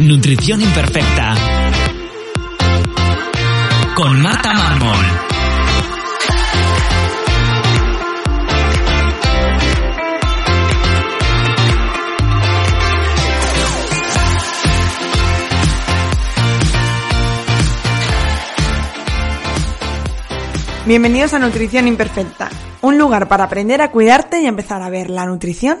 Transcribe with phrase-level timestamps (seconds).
[0.00, 1.34] Nutrición Imperfecta.
[3.94, 4.96] Con Marta Mármol.
[20.86, 22.48] Bienvenidos a Nutrición Imperfecta,
[22.80, 25.80] un lugar para aprender a cuidarte y empezar a ver la nutrición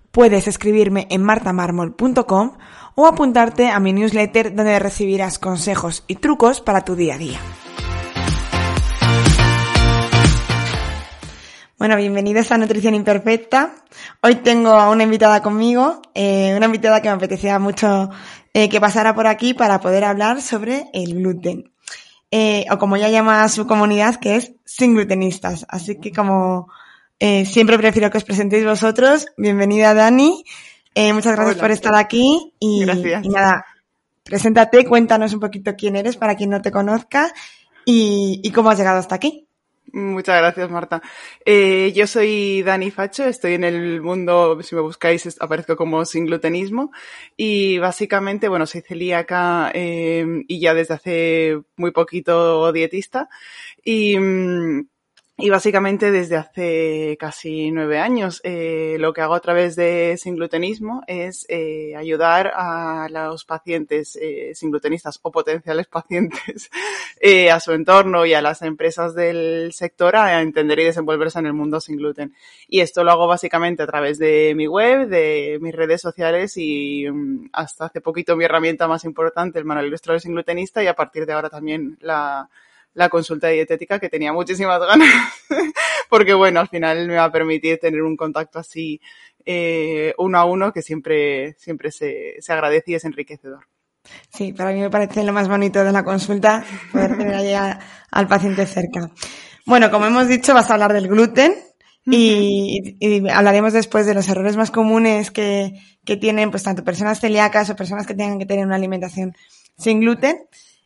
[0.11, 2.57] puedes escribirme en martamarmol.com
[2.95, 7.39] o apuntarte a mi newsletter donde recibirás consejos y trucos para tu día a día.
[11.77, 13.73] Bueno, bienvenidos a Nutrición Imperfecta.
[14.21, 18.11] Hoy tengo a una invitada conmigo, eh, una invitada que me apetecía mucho
[18.53, 21.73] eh, que pasara por aquí para poder hablar sobre el gluten.
[22.29, 25.65] Eh, o como ya llama su comunidad, que es sin glutenistas.
[25.69, 26.67] Así que como
[27.45, 29.27] siempre prefiero que os presentéis vosotros.
[29.37, 30.43] Bienvenida Dani.
[31.13, 32.53] muchas gracias por estar aquí.
[32.59, 33.65] Y, y, nada,
[34.23, 37.31] preséntate, cuéntanos un poquito quién eres para quien no te conozca
[37.85, 39.47] y, y cómo has llegado hasta aquí.
[39.93, 41.01] Muchas gracias, Marta.
[41.45, 46.25] Eh, yo soy Dani Facho, estoy en el mundo, si me buscáis, aparezco como sin
[46.25, 46.91] glutenismo
[47.35, 53.27] y básicamente, bueno, soy celíaca eh, y ya desde hace muy poquito dietista
[53.83, 54.87] y, mm,
[55.41, 60.35] y básicamente desde hace casi nueve años eh, lo que hago a través de sin
[60.35, 66.69] glutenismo es eh, ayudar a los pacientes eh, sin glutenistas o potenciales pacientes
[67.19, 71.47] eh, a su entorno y a las empresas del sector a entender y desenvolverse en
[71.47, 72.35] el mundo sin gluten.
[72.67, 77.09] Y esto lo hago básicamente a través de mi web, de mis redes sociales y
[77.09, 80.95] um, hasta hace poquito mi herramienta más importante, el manual ilustrado sin glutenista y a
[80.95, 82.49] partir de ahora también la
[82.93, 85.07] la consulta dietética que tenía muchísimas ganas
[86.09, 88.99] porque bueno, al final me va a permitir tener un contacto así
[89.45, 93.65] eh, uno a uno que siempre, siempre se, se agradece y es enriquecedor.
[94.29, 97.53] Sí, para mí me parece lo más bonito de la consulta, poder tener ahí
[98.11, 99.11] al paciente cerca.
[99.65, 101.53] Bueno, como hemos dicho, vas a hablar del gluten
[102.05, 105.73] y, y, hablaremos después de los errores más comunes que,
[106.03, 109.35] que tienen pues tanto personas celíacas o personas que tengan que tener una alimentación
[109.77, 110.37] sin gluten.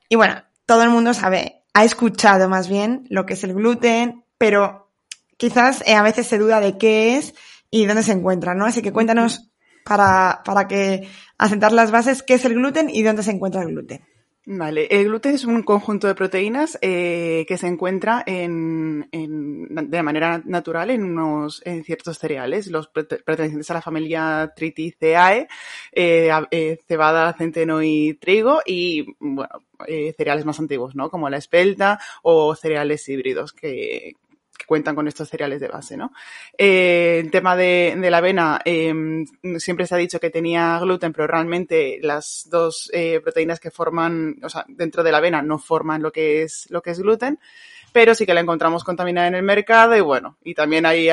[0.09, 4.23] Y bueno, todo el mundo sabe ha escuchado más bien lo que es el gluten,
[4.37, 4.93] pero
[5.35, 7.35] quizás eh, a veces se duda de qué es
[7.69, 8.65] y dónde se encuentra, ¿no?
[8.65, 9.51] Así que cuéntanos
[9.83, 13.67] para, para que asentar las bases qué es el gluten y dónde se encuentra el
[13.67, 14.05] gluten.
[14.47, 20.03] Vale, el gluten es un conjunto de proteínas eh, que se encuentra en, en, de
[20.03, 25.47] manera natural en unos en ciertos cereales, los pertenecientes a la familia Triticeae,
[25.91, 31.09] eh, eh, cebada, centeno y trigo y bueno, eh, cereales más antiguos, ¿no?
[31.09, 34.13] Como la espelta o cereales híbridos que,
[34.57, 36.11] que cuentan con estos cereales de base, ¿no?
[36.57, 38.93] Eh, el tema de, de la avena, eh,
[39.57, 44.37] siempre se ha dicho que tenía gluten, pero realmente las dos eh, proteínas que forman,
[44.43, 47.39] o sea, dentro de la avena no forman lo que es, lo que es gluten,
[47.95, 51.07] pero sí que la encontramos contaminada en el mercado y bueno, y también hay,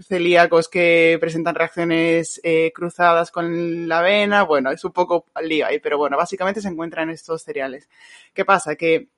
[0.00, 5.80] celíacos que presentan reacciones eh, cruzadas con la avena, bueno, es un poco lío ahí,
[5.80, 7.88] pero bueno, básicamente se encuentra en estos cereales.
[8.32, 8.76] ¿Qué pasa?
[8.76, 9.08] Que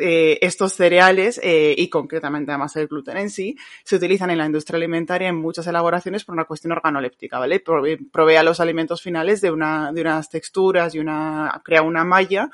[0.00, 4.46] eh, estos cereales eh, y concretamente además el gluten en sí se utilizan en la
[4.46, 7.58] industria alimentaria en muchas elaboraciones por una cuestión organoléptica, ¿vale?
[7.58, 12.04] Provee, provee a los alimentos finales de, una, de unas texturas y una, crea una
[12.04, 12.48] malla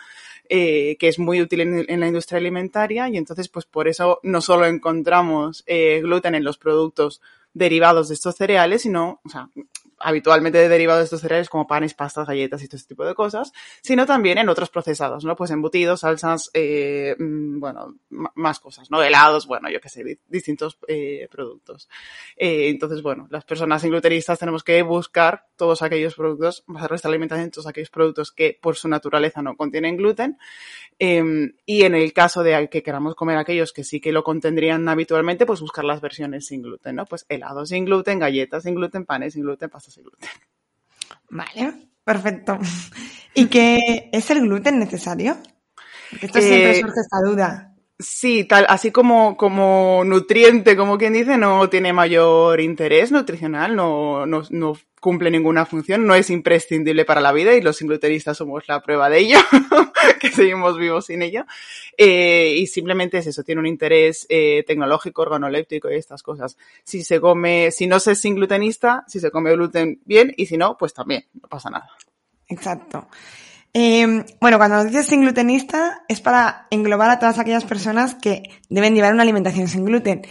[0.48, 4.20] eh, que es muy útil en, en, la industria alimentaria y entonces pues por eso
[4.22, 7.20] no solo encontramos gluten en los productos
[7.52, 9.48] derivados de estos cereales, sino, o sea,
[10.04, 13.52] habitualmente derivados de estos cereales como panes, pastas, galletas y todo este tipo de cosas,
[13.82, 15.34] sino también en otros procesados, ¿no?
[15.34, 19.02] Pues embutidos, salsas, eh, mm, bueno, más cosas, ¿no?
[19.02, 21.88] Helados, bueno, yo qué sé, distintos eh, productos.
[22.36, 27.46] Eh, entonces, bueno, las personas inglutenistas tenemos que buscar todos aquellos productos, basar nuestra alimentación
[27.46, 30.38] en todos aquellos productos que por su naturaleza no contienen gluten.
[30.98, 34.88] Eh, y en el caso de que queramos comer aquellos que sí que lo contendrían
[34.88, 37.06] habitualmente, pues buscar las versiones sin gluten, ¿no?
[37.06, 40.30] Pues helados sin gluten, galletas sin gluten, panes sin gluten, pastas sin gluten.
[41.30, 42.58] Vale, perfecto.
[43.34, 45.36] ¿Y qué es el gluten necesario?
[46.10, 47.74] Porque esto siempre eh, surge esta duda.
[47.98, 54.26] Sí, tal, así como, como nutriente, como quien dice, no tiene mayor interés nutricional, no,
[54.26, 58.64] no, no cumple ninguna función, no es imprescindible para la vida y los glutenistas somos
[58.66, 59.38] la prueba de ello.
[60.20, 61.46] que seguimos vivos sin ella.
[61.96, 66.56] Eh, y simplemente es eso, tiene un interés eh, tecnológico, organoléptico y estas cosas.
[66.82, 70.46] Si se come, si no se es sin glutenista, si se come gluten bien y
[70.46, 71.88] si no, pues también, no pasa nada.
[72.48, 73.08] Exacto.
[73.76, 78.44] Eh, bueno, cuando nos dices sin glutenista es para englobar a todas aquellas personas que
[78.68, 80.22] deben llevar una alimentación sin gluten.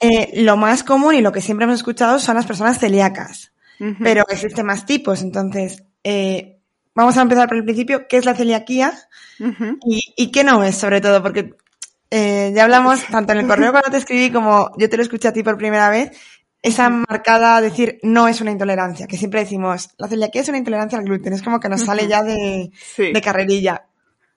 [0.00, 3.52] eh, lo más común y lo que siempre hemos escuchado son las personas celíacas,
[4.02, 5.22] pero existen más tipos.
[5.22, 6.55] Entonces, eh,
[6.96, 8.08] vamos a empezar por el principio.
[8.08, 8.92] ¿Qué es la celiaquía
[9.84, 11.22] y, y, qué no es, sobre todo?
[11.22, 11.54] Porque
[12.10, 15.28] eh, ya hablamos tanto en el correo cuando te escribí como yo te lo escuché
[15.28, 16.10] a ti por primera vez
[16.66, 20.98] esa marcada decir no es una intolerancia, que siempre decimos, la celiaquía es una intolerancia
[20.98, 23.12] al gluten, es como que nos sale ya de, sí.
[23.12, 23.86] de carrerilla.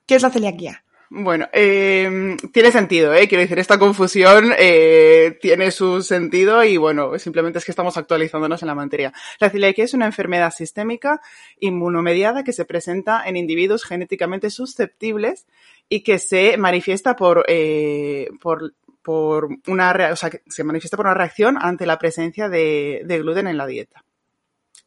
[0.06, 0.84] ¿Qué es la celiaquía?
[1.12, 3.26] Bueno, eh, tiene sentido, ¿eh?
[3.26, 8.62] Quiero decir, esta confusión eh, tiene su sentido y bueno, simplemente es que estamos actualizándonos
[8.62, 9.12] en la materia.
[9.40, 11.20] La celiaquía es una enfermedad sistémica
[11.58, 15.48] inmunomediada que se presenta en individuos genéticamente susceptibles
[15.88, 18.72] y que se manifiesta por, eh, por
[19.02, 23.48] por una, o sea, se manifiesta por una reacción ante la presencia de, de gluten
[23.48, 24.04] en la dieta.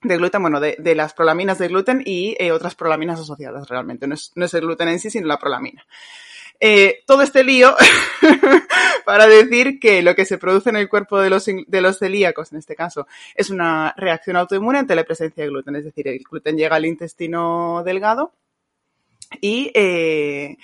[0.03, 4.07] De gluten, bueno, de, de las prolaminas de gluten y eh, otras prolaminas asociadas realmente.
[4.07, 5.85] No es, no es, el gluten en sí, sino la prolamina.
[6.59, 7.75] Eh, todo este lío
[9.05, 12.51] para decir que lo que se produce en el cuerpo de los, de los celíacos,
[12.51, 15.75] en este caso, es una reacción autoinmune ante la presencia de gluten.
[15.75, 18.33] Es decir, el gluten llega al intestino delgado
[19.41, 20.57] y eh,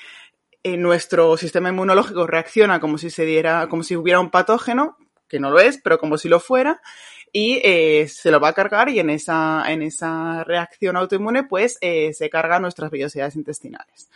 [0.63, 4.97] eh, nuestro sistema inmunológico reacciona como si se diera, como si hubiera un patógeno,
[5.27, 6.81] que no lo es, pero como si lo fuera,
[7.31, 11.77] y eh, se lo va a cargar y en esa, en esa reacción autoinmune pues
[11.81, 14.09] eh, se cargan nuestras vellosidades intestinales.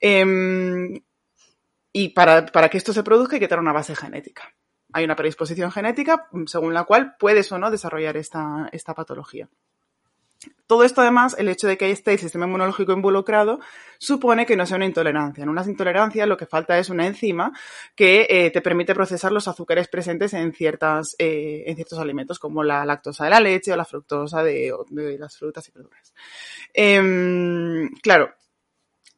[0.00, 1.00] Eh,
[1.92, 4.54] y para, para, que esto se produzca hay que tener una base genética.
[4.92, 9.48] Hay una predisposición genética según la cual puedes o no desarrollar esta, esta patología.
[10.66, 13.60] Todo esto, además, el hecho de que esté el sistema inmunológico involucrado,
[13.98, 15.44] supone que no sea una intolerancia.
[15.44, 17.52] En unas intolerancias lo que falta es una enzima
[17.94, 22.64] que eh, te permite procesar los azúcares presentes en, ciertas, eh, en ciertos alimentos, como
[22.64, 24.72] la lactosa de la leche o la fructosa de,
[25.18, 26.12] las frutas y verduras.
[26.74, 28.34] Eh, claro,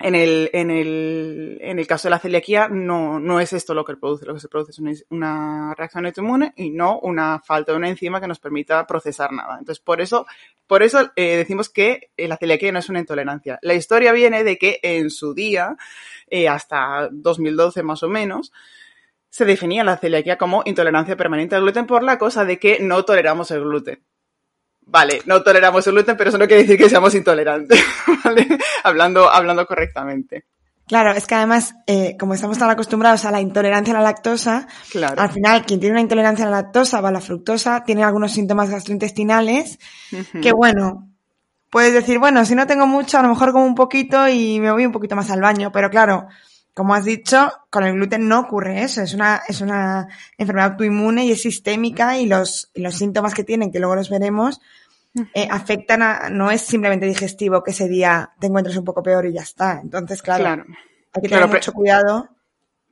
[0.01, 3.85] en el, en el, en el caso de la celiaquía no, no es esto lo
[3.85, 7.79] que produce, lo que se produce es una, reacción autoinmune y no una falta de
[7.79, 9.57] una enzima que nos permita procesar nada.
[9.59, 10.27] Entonces, por eso,
[10.69, 13.59] por eso eh, decimos que la celiaquía no es una intolerancia.
[13.63, 15.77] La historia viene de que en su día,
[16.29, 18.53] eh, hasta 2012 más o menos,
[19.31, 23.05] se definía la celiaquía como intolerancia permanente al gluten por la cosa de que no
[23.05, 24.01] toleramos el gluten
[24.89, 27.83] vale, no toleramos el gluten, pero eso no quiere decir que seamos intolerantes,
[28.25, 28.59] ¿vale?
[28.83, 30.45] hablando, hablando correctamente.
[30.87, 34.67] Claro, es que además, eh, como estamos tan acostumbrados a la intolerancia a la lactosa,
[34.91, 35.21] claro.
[35.21, 38.33] al final quien tiene una intolerancia a la lactosa o a la fructosa tiene algunos
[38.33, 39.79] síntomas gastrointestinales
[40.13, 40.41] uh -huh.
[40.41, 41.09] que, bueno,
[41.71, 44.73] puedes decir, bueno, si no tengo mucho, a lo mejor como un poquito y me
[44.73, 46.27] voy un poquito más al baño, pero claro,
[46.79, 51.27] como has dicho, con el gluten no ocurre eso, es una, es una enfermedad autoinmune
[51.27, 54.61] y es sistémica y los, los síntomas que tienen, que luego los veremos,
[55.35, 59.27] eh, afectan a, no es simplemente digestivo que ese día te encuentres un poco peor
[59.27, 59.81] y ya está.
[59.83, 60.67] Entonces, claro, claro.
[60.69, 62.29] hay que tener claro, mucho cuidado.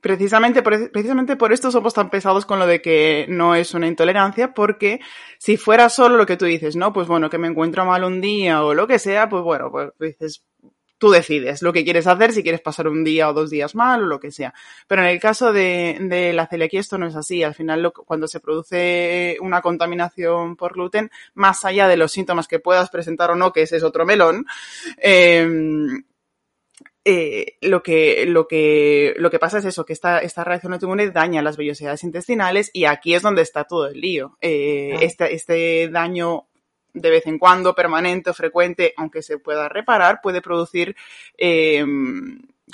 [0.01, 3.87] Precisamente por, precisamente por esto somos tan pesados con lo de que no es una
[3.87, 4.99] intolerancia, porque
[5.37, 6.91] si fuera solo lo que tú dices, ¿no?
[6.91, 9.91] Pues bueno, que me encuentro mal un día o lo que sea, pues bueno, pues
[9.97, 10.43] dices,
[10.97, 14.03] tú decides lo que quieres hacer, si quieres pasar un día o dos días mal
[14.03, 14.53] o lo que sea.
[14.87, 17.43] Pero en el caso de, de la celiaquía esto no es así.
[17.43, 22.47] Al final, lo, cuando se produce una contaminación por gluten, más allá de los síntomas
[22.47, 24.45] que puedas presentar o no, que ese es otro melón,
[24.97, 25.47] eh,
[27.09, 31.09] eh, lo que, lo que, lo que pasa es eso, que esta, esta reacción autoinmune
[31.09, 34.37] daña las vellosidades intestinales y aquí es donde está todo el lío.
[34.41, 34.99] Eh, ah.
[35.01, 36.46] este, este daño
[37.01, 40.95] de vez en cuando, permanente o frecuente, aunque se pueda reparar, puede producir
[41.37, 41.85] eh,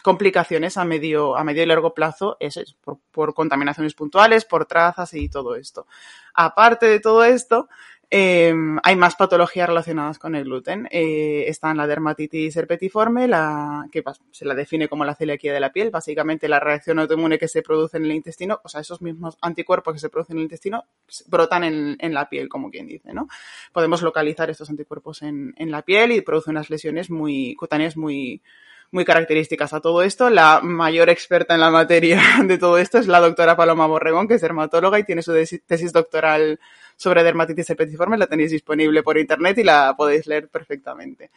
[0.02, 4.66] complicaciones a medio, a medio y largo plazo, eso es, por, por, contaminaciones puntuales, por
[4.66, 5.86] trazas y todo esto.
[6.34, 7.70] Aparte de todo esto,
[8.16, 8.54] eh,
[8.84, 10.88] hay más patologías relacionadas con el gluten.
[10.92, 15.72] Eh, están la dermatitis herpetiforme, la, que se la define como la celiaquía de la
[15.72, 19.40] piel, básicamente la reacción autoinmune que se produce en el intestino, o sea, esos mismos
[19.42, 20.86] anticuerpos que se producen en el intestino
[21.26, 23.28] brotan en, en la piel, como quien dice, ¿no?
[23.72, 28.44] Podemos localizar estos anticuerpos en, en la piel y produce unas lesiones muy cutáneas muy,
[28.92, 30.30] muy características a todo esto.
[30.30, 34.36] La mayor experta en la materia de todo esto es la doctora Paloma Borregón, que
[34.36, 35.34] es dermatóloga y tiene su
[35.66, 36.60] tesis doctoral
[36.96, 38.18] sobre dermatitis herpetiforme.
[38.18, 41.32] La tenéis disponible por internet y la podéis leer perfectamente.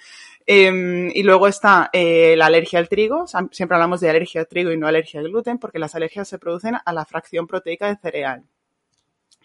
[0.47, 3.27] Eh, y luego está eh, la alergia al trigo.
[3.27, 6.39] Siempre hablamos de alergia al trigo y no alergia al gluten porque las alergias se
[6.39, 8.45] producen a la fracción proteica del cereal.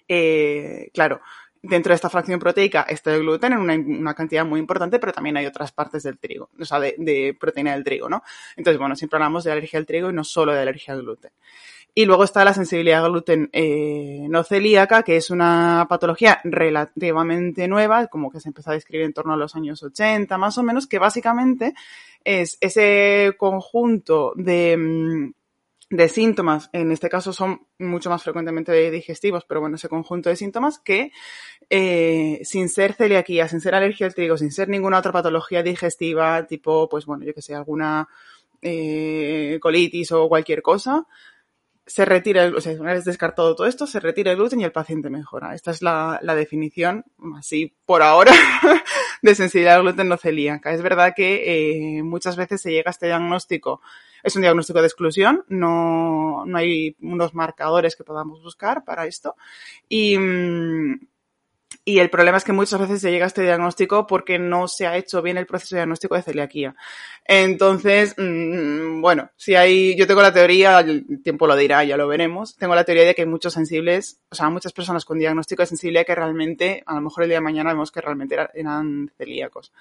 [0.08, 1.22] Eh, claro,
[1.62, 5.14] dentro de esta fracción proteica está el gluten en una, una, cantidad muy importante, pero
[5.14, 8.24] también hay otras partes del trigo, o sea, de, de, proteína del trigo, ¿no?
[8.56, 11.32] Entonces, bueno, siempre hablamos de alergia al trigo y no solo de alergia al gluten.
[11.94, 17.68] Y luego está la sensibilidad al gluten eh, no celíaca, que es una patología relativamente
[17.68, 20.64] nueva, como que se empezó a describir en torno a los años 80 más o
[20.64, 21.74] menos, que básicamente
[22.24, 25.34] es ese conjunto de, mm,
[25.92, 30.38] de síntomas, en este caso son mucho más frecuentemente digestivos, pero bueno, ese conjunto de
[30.38, 31.12] síntomas que
[31.70, 36.48] eh, sin ser celiaquía, sin ser alergia al trigo, sin ser ninguna otra patología digestiva,
[36.48, 38.08] tipo, pues bueno, yo que sé, alguna
[38.62, 41.06] eh, colitis o cualquier cosa,
[41.92, 45.10] se retira, el, o sea, descartado todo esto, se retira el gluten y el paciente
[45.10, 45.54] mejora.
[45.54, 47.04] Esta es la, la definición,
[47.38, 48.32] así por ahora,
[49.22, 50.72] de sensibilidad al gluten no celíaca.
[50.72, 53.82] Es verdad que eh, muchas veces se llega a este diagnóstico,
[54.24, 59.36] es un diagnóstico de exclusión, no, no hay unos marcadores que podamos buscar para esto.
[59.90, 61.00] Y, mm,
[61.84, 64.88] y el problema es que muchas veces se llega a este diagnóstico porque no se
[64.88, 66.76] ha hecho bien el proceso de diagnóstico de celiaquía.
[67.26, 72.08] Entonces, mmm, bueno, si hay, yo tengo la teoría, el tiempo lo dirá, ya lo
[72.08, 75.64] veremos, tengo la teoría de que hay muchos sensibles, o sea, muchas personas con diagnóstico
[75.64, 79.12] de sensibilidad que realmente, a lo mejor el día de mañana vemos que realmente eran
[79.18, 79.72] celíacos.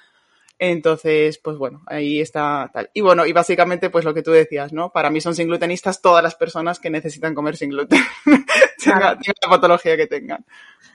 [0.62, 2.90] Entonces, pues bueno, ahí está tal.
[2.93, 4.90] Y bueno, y básicamente, pues lo que tú decías, ¿no?
[4.90, 7.99] Para mí son sin glutenistas todas las personas que necesitan comer sin gluten.
[8.85, 9.19] claro.
[9.43, 10.45] la patología que tengan.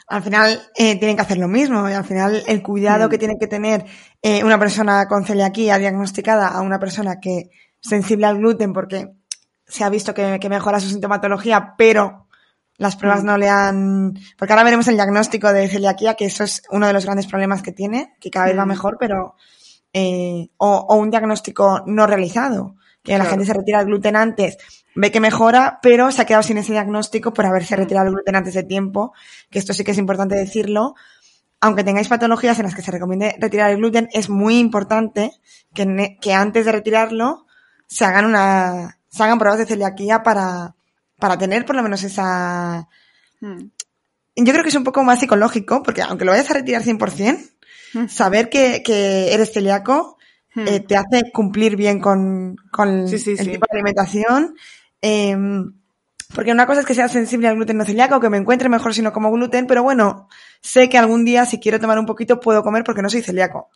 [0.05, 1.89] Al final eh, tienen que hacer lo mismo.
[1.89, 3.09] Y al final el cuidado mm.
[3.09, 3.85] que tiene que tener
[4.21, 7.49] eh, una persona con celiaquía diagnosticada a una persona que
[7.81, 9.13] sensible al gluten porque
[9.65, 12.24] se ha visto que, que mejora su sintomatología, pero
[12.77, 13.25] las pruebas mm.
[13.25, 14.13] no le han...
[14.37, 17.61] Porque ahora veremos el diagnóstico de celiaquía, que eso es uno de los grandes problemas
[17.61, 18.69] que tiene, que cada vez va mm.
[18.69, 19.35] mejor, pero
[19.93, 23.23] eh, o, o, un diagnóstico no realizado, que claro.
[23.23, 24.57] la gente se retira el gluten antes,
[24.95, 28.35] ve que mejora, pero se ha quedado sin ese diagnóstico por haberse retirado el gluten
[28.35, 29.13] antes de tiempo,
[29.49, 30.95] que esto sí que es importante decirlo.
[31.61, 35.31] Aunque tengáis patologías en las que se recomiende retirar el gluten, es muy importante
[35.73, 37.45] que, que antes de retirarlo
[37.87, 40.74] se hagan una, se hagan pruebas de celiaquía para,
[41.19, 42.87] para tener por lo menos esa...
[43.39, 43.69] Hmm.
[44.35, 48.09] Yo creo que es un poco más psicológico, porque aunque lo vayas a retirar 100%,
[48.09, 50.17] saber que, que eres celíaco
[50.53, 50.67] hmm.
[50.67, 53.51] eh, te hace cumplir bien con, con sí, sí, el sí.
[53.51, 54.55] tipo de alimentación.
[55.01, 55.37] Eh,
[56.33, 58.93] porque una cosa es que sea sensible al gluten no celíaco, que me encuentre mejor
[58.93, 60.27] si no como gluten, pero bueno,
[60.61, 63.69] sé que algún día si quiero tomar un poquito puedo comer porque no soy celíaco.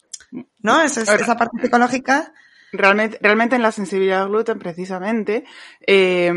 [0.62, 0.82] ¿No?
[0.82, 2.34] Eso es, esa parte psicológica.
[2.72, 5.44] Realmente, realmente en la sensibilidad al gluten, precisamente,
[5.86, 6.32] eh,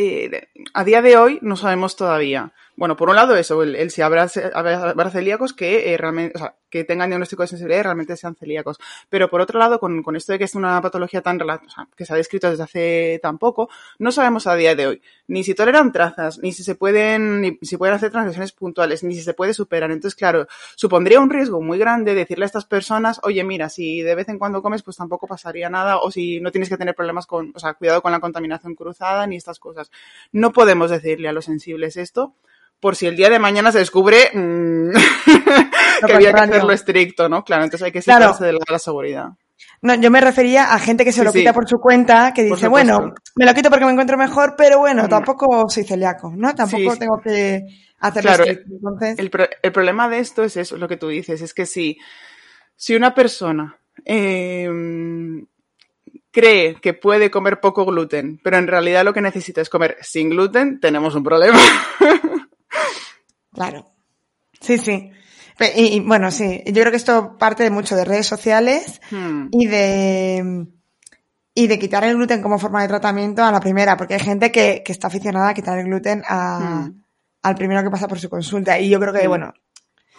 [0.00, 2.52] eh, a día de hoy no sabemos todavía.
[2.76, 6.38] Bueno, por un lado eso, el, el si habrá, habrá, celíacos que eh, realmente, o
[6.38, 8.78] sea, que tengan diagnóstico de sensibilidad y realmente sean celíacos.
[9.08, 11.88] Pero por otro lado, con, con esto de que es una patología tan, o sea,
[11.96, 15.44] que se ha descrito desde hace tan poco, no sabemos a día de hoy ni
[15.44, 19.22] si toleran trazas, ni si se pueden, ni si pueden hacer transgresiones puntuales, ni si
[19.22, 19.92] se puede superar.
[19.92, 24.16] Entonces, claro, supondría un riesgo muy grande decirle a estas personas, oye, mira, si de
[24.16, 27.26] vez en cuando comes, pues tampoco pasaría nada, o si no tienes que tener problemas
[27.28, 29.92] con, o sea, cuidado con la contaminación cruzada, ni estas cosas.
[30.32, 32.34] No podemos decirle a los sensibles esto,
[32.80, 34.90] por si el día de mañana se descubre mmm,
[36.06, 37.44] que había que hacerlo estricto, ¿no?
[37.44, 38.34] Claro, entonces hay que claro.
[38.38, 39.28] de la, la seguridad.
[39.82, 41.54] No, yo me refería a gente que se sí, lo quita sí.
[41.54, 45.04] por su cuenta, que dice, bueno, me lo quito porque me encuentro mejor, pero bueno,
[45.04, 45.08] mm.
[45.08, 46.54] tampoco soy celíaco, ¿no?
[46.54, 47.62] Tampoco sí, tengo que
[47.98, 48.74] hacerlo claro, estricto.
[48.74, 49.18] Entonces...
[49.18, 51.98] El, pro el, problema de esto es eso, lo que tú dices, es que si,
[52.76, 54.68] si una persona eh,
[56.30, 60.30] cree que puede comer poco gluten, pero en realidad lo que necesita es comer sin
[60.30, 61.58] gluten, tenemos un problema.
[63.52, 63.92] Claro.
[64.60, 65.10] Sí, sí.
[65.76, 69.48] Y, y, bueno, sí, yo creo que esto parte de mucho de redes sociales hmm.
[69.50, 70.66] y de
[71.52, 74.50] y de quitar el gluten como forma de tratamiento a la primera, porque hay gente
[74.50, 77.02] que, que está aficionada a quitar el gluten a, hmm.
[77.42, 78.78] al primero que pasa por su consulta.
[78.78, 79.28] Y yo creo que, hmm.
[79.30, 79.52] bueno,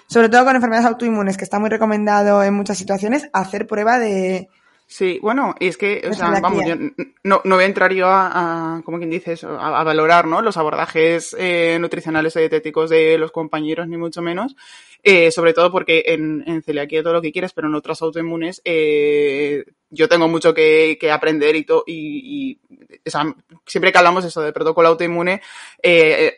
[0.08, 4.50] sobre todo con enfermedades autoinmunes, que está muy recomendado en muchas situaciones, hacer prueba de,
[4.92, 6.76] Sí, bueno, y es que, o sea, vamos, yo
[7.24, 10.28] no, no voy a entrar yo a, a como quien dice eso, a, a, valorar,
[10.28, 10.42] ¿no?
[10.42, 14.58] Los abordajes eh, nutricionales y dietéticos de los compañeros, ni mucho menos.
[15.02, 18.62] Eh, sobre todo porque en, en celiaquía todo lo que quieres, pero en otras autoinmunes,
[18.66, 23.34] eh, yo tengo mucho que, que aprender y, to, y, y o sea,
[23.66, 25.42] siempre que hablamos eso de protocolo autoinmune,
[25.82, 26.36] eh,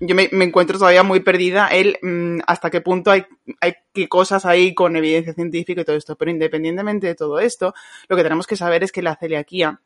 [0.00, 3.24] yo me, me, encuentro todavía muy perdida el mmm, hasta qué punto hay,
[3.60, 6.16] hay qué cosas ahí con evidencia científica y todo esto.
[6.16, 7.74] Pero independientemente de todo esto,
[8.08, 9.80] lo que tenemos que saber es que la celiaquía,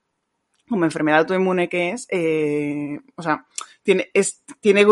[0.69, 3.47] como enfermedad autoinmune que es, eh, o sea,
[3.83, 4.85] tiene, es, tiene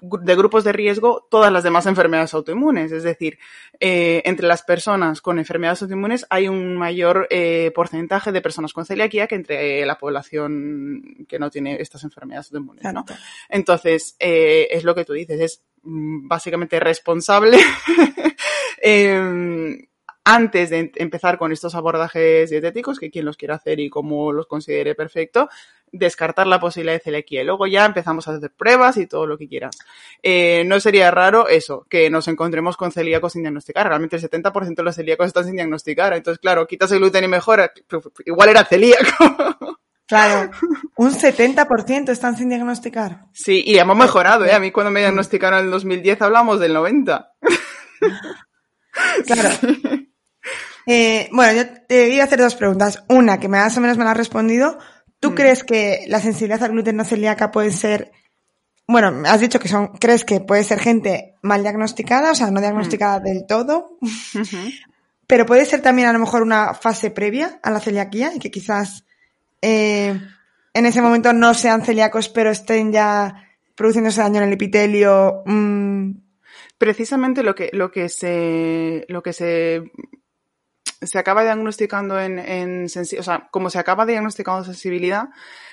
[0.00, 2.92] de grupos de riesgo todas las demás enfermedades autoinmunes.
[2.92, 3.38] Es decir,
[3.80, 8.84] eh, entre las personas con enfermedades autoinmunes hay un mayor eh, porcentaje de personas con
[8.84, 13.04] celiaquía que entre la población que no tiene estas enfermedades autoinmunes, ¿no?
[13.48, 17.58] Entonces, eh, es lo que tú dices, es mm, básicamente responsable,
[18.82, 19.87] em,
[20.28, 24.46] antes de empezar con estos abordajes dietéticos, que quien los quiera hacer y como los
[24.46, 25.48] considere perfecto,
[25.90, 27.40] descartar la posibilidad de celiaquía.
[27.40, 29.78] Y luego ya empezamos a hacer pruebas y todo lo que quieras.
[30.22, 33.88] Eh, no sería raro eso, que nos encontremos con celíacos sin diagnosticar.
[33.88, 36.12] Realmente el 70% de los celíacos están sin diagnosticar.
[36.12, 37.72] Entonces, claro, quitas el gluten y mejora.
[38.26, 39.78] Igual era celíaco.
[40.06, 40.50] Claro,
[40.96, 43.26] un 70% están sin diagnosticar.
[43.32, 44.52] Sí, y hemos mejorado, ¿eh?
[44.52, 47.32] A mí cuando me diagnosticaron en el 2010 hablamos del 90.
[49.26, 49.50] Claro.
[50.90, 53.04] Eh, bueno, yo te iba a hacer dos preguntas.
[53.08, 54.78] Una, que más o menos me la has respondido.
[55.20, 55.34] ¿Tú mm.
[55.34, 58.10] crees que la sensibilidad al gluten no celíaca puede ser,
[58.86, 62.60] bueno, has dicho que son, crees que puede ser gente mal diagnosticada, o sea, no
[62.60, 63.22] diagnosticada mm.
[63.22, 63.98] del todo,
[65.26, 68.50] pero puede ser también a lo mejor una fase previa a la celiaquía y que
[68.50, 69.04] quizás
[69.60, 70.18] eh,
[70.72, 75.42] en ese momento no sean celíacos, pero estén ya produciéndose daño en el epitelio.
[75.44, 76.12] Mm.
[76.78, 79.82] Precisamente lo que, lo que se, lo que se
[81.00, 85.28] se acaba diagnosticando en, en o sea, como se acaba diagnosticando sensibilidad,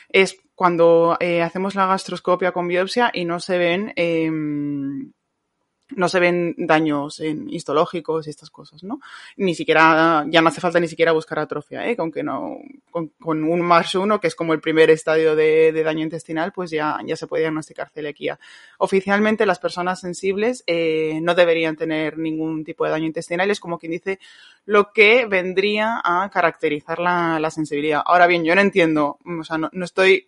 [0.10, 4.32] es cuando eh, hacemos la gastroscopia con biopsia y no se ven eh,
[5.90, 9.00] no se ven daños en histológicos y estas cosas, ¿no?
[9.38, 11.96] Ni siquiera, ya no hace falta ni siquiera buscar atrofia, ¿eh?
[12.00, 12.58] Aunque no,
[12.90, 16.98] con, un más uno, que es como el primer estadio de, daño intestinal, pues ya,
[17.06, 18.40] ya se puede diagnosticar celiaquía.
[18.80, 23.78] Oficialmente las personas sensibles eh, no deberían tener ningún tipo de daño intestinal, es como
[23.78, 24.20] quien dice
[24.66, 28.02] lo que vendría a caracterizar la, la sensibilidad.
[28.04, 30.28] Ahora bien, yo no entiendo, o sea, no estoy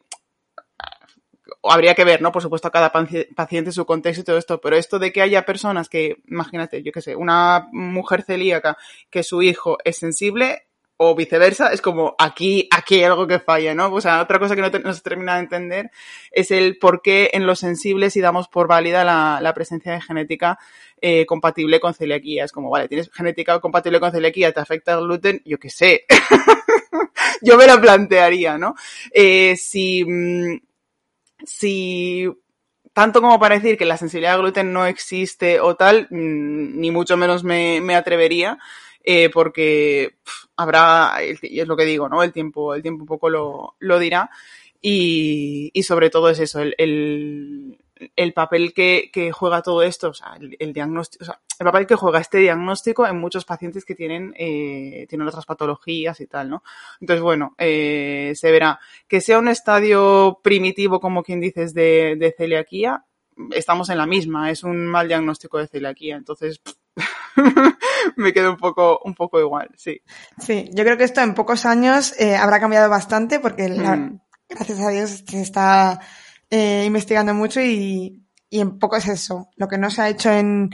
[1.64, 2.32] habría que ver, ¿no?
[2.32, 5.46] Por supuesto, a cada paciente su contexto y todo esto, pero esto de que haya
[5.46, 8.78] personas que, imagínate, yo qué sé, una mujer celíaca
[9.10, 13.76] que su hijo es sensible o viceversa, es como aquí, aquí hay algo que falla,
[13.76, 13.94] ¿no?
[13.94, 15.92] O sea, otra cosa que no, se termina de entender
[16.32, 20.58] es el por qué en los sensibles y damos por válida la, presencia de genética
[21.00, 22.46] eh, compatible con celiaquía.
[22.46, 26.06] Es como, vale, tienes genética compatible con celiaquía, te afecta el gluten, yo qué sé.
[27.44, 28.74] yo me la plantearía, ¿no?
[29.12, 30.58] Eh, si, mm,
[31.46, 32.30] si
[32.94, 36.90] tanto como para decir que la sensibilidad al gluten no existe o tal, mm, ni
[36.92, 38.58] mucho menos me, me atrevería,
[39.04, 40.18] eh, porque
[40.56, 42.24] habrá, y es lo que digo, ¿no?
[42.24, 44.30] El tiempo, el tiempo un poco lo, lo dirá.
[44.82, 47.78] Y, y sobre todo es eso, el, el,
[48.16, 51.88] el papel que, que, juega todo esto, o sea, el, diagnóstico, o sea, el papel
[51.88, 56.50] que juega este diagnóstico en muchos pacientes que tienen, eh, tienen otras patologías y tal,
[56.50, 56.64] ¿no?
[57.00, 58.80] Entonces, bueno, eh, se verá.
[59.08, 63.06] Que sea un estadio primitivo, como quien dices, de, de celiaquía,
[63.52, 66.62] estamos en la misma, es un mal diagnóstico de celiaquía, entonces
[68.16, 70.02] me quedo un poco, un poco igual, sí.
[70.40, 74.20] Sí, yo creo que esto en pocos años eh, habrá cambiado bastante porque mm.
[74.50, 76.00] gracias a Dios se está
[76.50, 79.50] eh, investigando mucho y, y en poco es eso.
[79.56, 80.70] Lo que no se ha hecho en,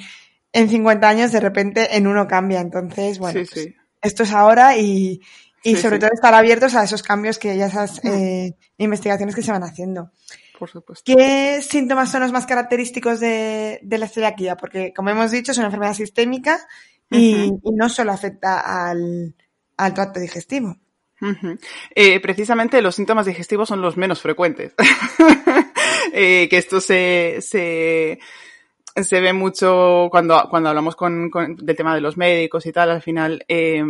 [0.51, 2.61] en 50 años, de repente en uno cambia.
[2.61, 3.69] Entonces, bueno, pues
[4.01, 5.21] esto es ahora y,
[5.63, 9.51] y sobre todo estar abiertos a esos cambios que ya esas eh, investigaciones que se
[9.51, 10.11] van haciendo.
[10.59, 11.03] Por supuesto.
[11.05, 14.55] ¿Qué síntomas son los más característicos de, de la celiaquía?
[14.55, 16.59] Porque, como hemos dicho, es una enfermedad sistémica
[17.09, 18.59] y, y no solo afecta
[18.89, 19.35] al,
[19.77, 20.77] al tracto digestivo.
[21.95, 24.73] Eh, precisamente los síntomas digestivos son los menos frecuentes.
[26.13, 28.19] eh, que esto se, se,
[28.95, 32.91] se ve mucho cuando, cuando hablamos con, con, del tema de los médicos y tal,
[32.91, 33.83] al final, eh,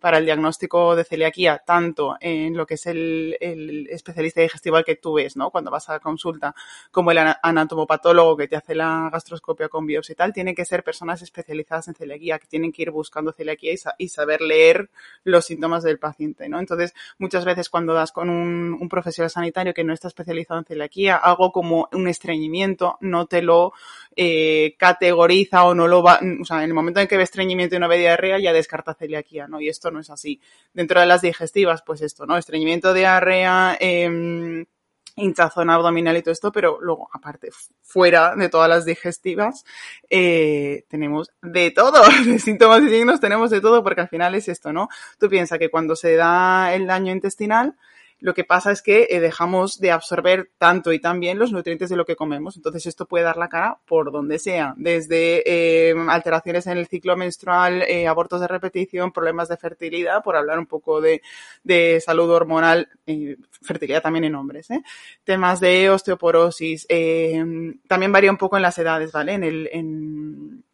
[0.00, 4.84] para el diagnóstico de celiaquía, tanto en lo que es el, el, especialista digestivo al
[4.84, 5.50] que tú ves, ¿no?
[5.50, 6.54] Cuando vas a la consulta,
[6.90, 10.84] como el anatomopatólogo que te hace la gastroscopia con biopsia y tal, tienen que ser
[10.84, 14.88] personas especializadas en celiaquía, que tienen que ir buscando celiaquía y saber leer
[15.24, 16.58] los síntomas del paciente, ¿no?
[16.58, 20.64] Entonces, muchas veces cuando das con un, un profesional sanitario que no está especializado en
[20.64, 23.74] celiaquía, algo como un estreñimiento, no te lo
[24.16, 27.76] eh, categoriza o no lo va, o sea, en el momento en que ve estreñimiento
[27.76, 29.60] y no ve diarrea ya descarta celiaquía, ¿no?
[29.60, 30.40] Y esto no es así.
[30.72, 32.36] Dentro de las digestivas, pues esto, ¿no?
[32.36, 34.64] Estreñimiento, diarrea, eh,
[35.16, 37.50] hinchazón abdominal y todo esto, pero luego, aparte,
[37.82, 39.64] fuera de todas las digestivas,
[40.10, 42.02] eh, tenemos de todo,
[42.38, 44.88] síntomas y signos tenemos de todo, porque al final es esto, ¿no?
[45.18, 47.76] Tú piensas que cuando se da el daño intestinal,
[48.24, 51.90] lo que pasa es que eh, dejamos de absorber tanto y tan bien los nutrientes
[51.90, 52.56] de lo que comemos.
[52.56, 57.18] Entonces esto puede dar la cara por donde sea, desde eh, alteraciones en el ciclo
[57.18, 61.20] menstrual, eh, abortos de repetición, problemas de fertilidad, por hablar un poco de,
[61.64, 62.88] de salud hormonal,
[63.60, 64.68] fertilidad también en hombres,
[65.24, 66.86] temas de osteoporosis,
[67.86, 69.34] también varía un poco en las edades, ¿vale?
[69.34, 70.64] En el, en,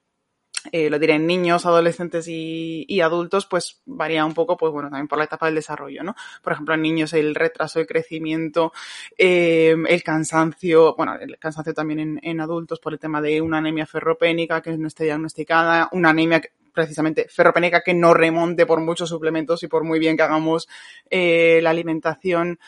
[0.73, 5.09] eh, lo diré en niños, adolescentes y, adultos, pues varía un poco, pues bueno, también
[5.09, 6.14] por la etapa del desarrollo, ¿no?
[6.42, 8.73] Por ejemplo, en niños el retraso de crecimiento,
[9.16, 13.59] eh, el cansancio, bueno, el cansancio también en, en, adultos por el tema de una
[13.59, 16.42] anemia ferropénica que no esté diagnosticada, una anemia
[16.73, 20.68] precisamente ferropénica que no remonte por muchos suplementos y por muy bien que hagamos
[21.09, 22.59] eh, la alimentación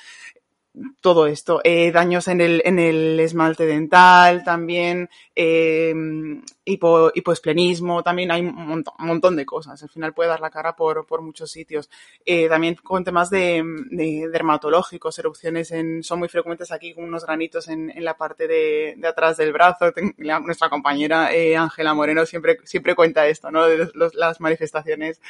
[1.02, 1.60] todo esto,
[1.92, 5.10] daños en el, en el esmalte dental también,
[6.64, 9.82] hipo, hipoesplenismo, también hay un montón, de cosas.
[9.82, 11.90] Al final puede dar la cara por, muchos sitios.
[12.24, 17.24] Eh, también con temas de, de, dermatológicos, erupciones en, son muy frecuentes aquí con unos
[17.24, 19.92] granitos en, la parte de, de, atrás del brazo.
[20.16, 23.66] Nuestra compañera eh, Ángela Moreno siempre, siempre cuenta esto, ¿no?
[23.66, 25.20] De las manifestaciones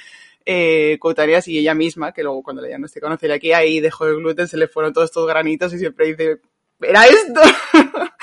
[0.44, 4.48] eh, cutáneas y ella misma, que luego cuando le diagnosticaron celiaquía ahí dejó el gluten,
[4.48, 6.40] se le fueron todos estos granitos y siempre dice,
[6.80, 7.40] ¿era esto?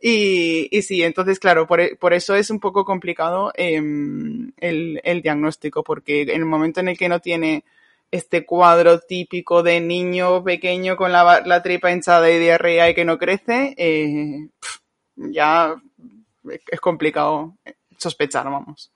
[0.00, 5.22] y, y sí, entonces claro, por, por, eso es un poco complicado eh, el, el
[5.22, 7.64] diagnóstico, porque en el momento en el que no tiene
[8.10, 13.04] este cuadro típico de niño pequeño con la, la tripa hinchada y diarrea y que
[13.04, 14.48] no crece, eh,
[15.16, 15.76] ya
[16.70, 17.56] es complicado
[17.96, 18.90] sospechar, vamos.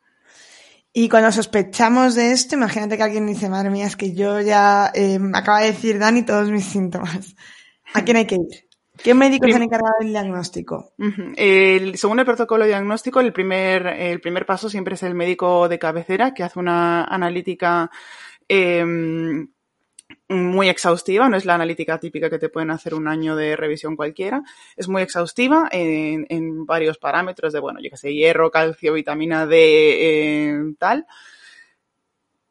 [0.93, 4.93] Y cuando sospechamos de esto, imagínate que alguien dice, madre mía, es que yo ya
[4.95, 7.35] eh, acaba de decir Dani todos mis síntomas.
[7.95, 8.64] ¿A quién hay que ir?
[9.03, 10.93] ¿Qué médico se han encargado del diagnóstico?
[10.99, 11.35] Uh -huh.
[11.37, 15.79] el, según el protocolo diagnóstico, el primer, el primer paso siempre es el médico de
[15.79, 17.91] cabecera que hace una analítica
[18.49, 18.85] eh,
[20.29, 23.97] muy exhaustiva, no es la analítica típica que te pueden hacer un año de revisión
[23.97, 24.43] cualquiera,
[24.77, 29.47] es muy exhaustiva en, en varios parámetros de, bueno, yo que sé, hierro, calcio, vitamina
[29.47, 31.07] D, eh, tal,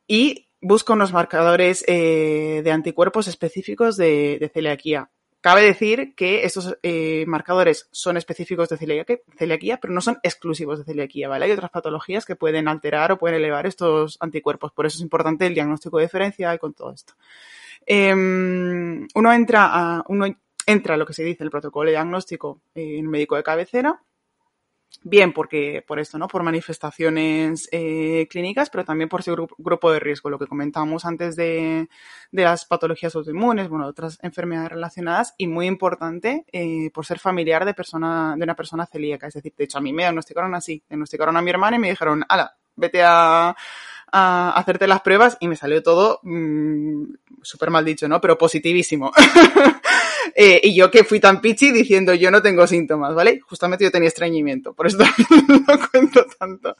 [0.07, 5.09] y busca unos marcadores eh, de anticuerpos específicos de, de, celiaquía.
[5.43, 10.85] Cabe decir que estos eh, marcadores son específicos de celiaquía, pero no son exclusivos de
[10.85, 11.43] celiaquía, ¿vale?
[11.43, 14.71] Hay otras patologías que pueden alterar o pueden elevar estos anticuerpos.
[14.71, 17.15] Por eso es importante el diagnóstico diferencial con todo esto.
[17.85, 20.27] Eh, uno entra a, uno
[20.65, 24.01] entra a lo que se dice el protocolo diagnóstico en médico de cabecera,
[25.03, 26.27] bien porque por esto, ¿no?
[26.27, 31.35] Por manifestaciones eh, clínicas, pero también por grupo, grupo, de riesgo, lo que comentábamos antes
[31.35, 31.89] de,
[32.31, 37.65] de las patologías autoinmunes, bueno, otras enfermedades relacionadas, y muy importante, eh, por ser familiar
[37.65, 39.27] de persona, de una persona celíaca.
[39.27, 41.89] Es decir, de hecho, a mí me diagnosticaron así, diagnosticaron a mi hermana y me
[41.89, 43.55] dijeron, ala, vete a,
[44.15, 47.03] a hacerte las pruebas y me salió todo mmm,
[47.41, 48.21] súper mal dicho, ¿no?
[48.21, 49.11] Pero positivísimo.
[50.35, 53.39] eh, y yo que fui tan pichi diciendo yo no tengo síntomas, ¿vale?
[53.41, 54.99] Justamente yo tenía estreñimiento, por eso
[55.67, 56.77] no cuento tanto.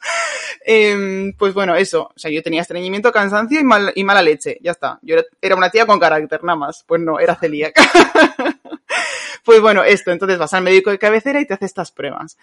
[0.64, 4.58] Eh, pues bueno, eso, o sea, yo tenía estreñimiento, cansancio y, mal, y mala leche,
[4.62, 5.00] ya está.
[5.02, 6.84] Yo era una tía con carácter, nada más.
[6.86, 7.82] Pues no, era celíaca.
[9.44, 12.38] pues bueno, esto, entonces vas al médico de cabecera y te hace estas pruebas.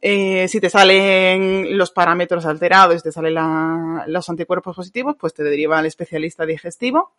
[0.00, 3.34] Eh, si te salen los parámetros alterados, te salen
[4.06, 7.14] los anticuerpos positivos, pues te deriva al especialista digestivo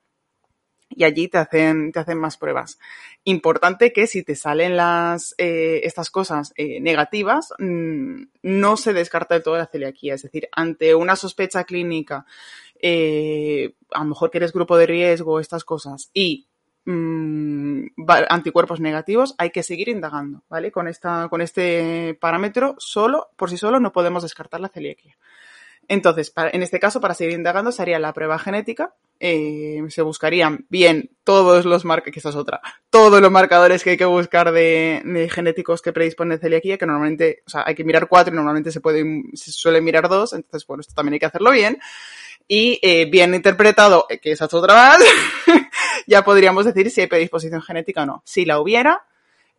[0.89, 2.77] y allí te hacen, te hacen más pruebas.
[3.23, 9.35] Importante que si te salen las, eh, estas cosas eh, negativas, mmm, no se descarta
[9.35, 10.13] de toda la celiaquía.
[10.13, 12.25] Es decir, ante una sospecha clínica,
[12.83, 16.47] a lo mejor que eres grupo de riesgo, estas cosas, y
[16.85, 17.87] mmm,
[18.29, 20.71] anticuerpos negativos, hay que seguir indagando, ¿vale?
[20.71, 25.17] Con, esta, con este parámetro solo, por sí solo, no podemos descartar la celiaquía.
[25.87, 28.93] Entonces, para, en este caso, para seguir indagando, se haría la prueba genética.
[29.19, 33.91] Eh, se buscarían bien todos los marcadores, que esta es otra, todos los marcadores que
[33.91, 38.09] hay que buscar de, genéticos que predisponen celiaquía, que normalmente, o sea, hay que mirar
[38.09, 41.27] cuatro y normalmente se puede, se suele mirar dos, entonces, bueno, esto también hay que
[41.27, 41.79] hacerlo bien.
[42.47, 44.97] Y eh, bien interpretado, que esa es otra más,
[46.07, 48.21] ya podríamos decir si hay predisposición genética o no.
[48.25, 49.05] Si la hubiera,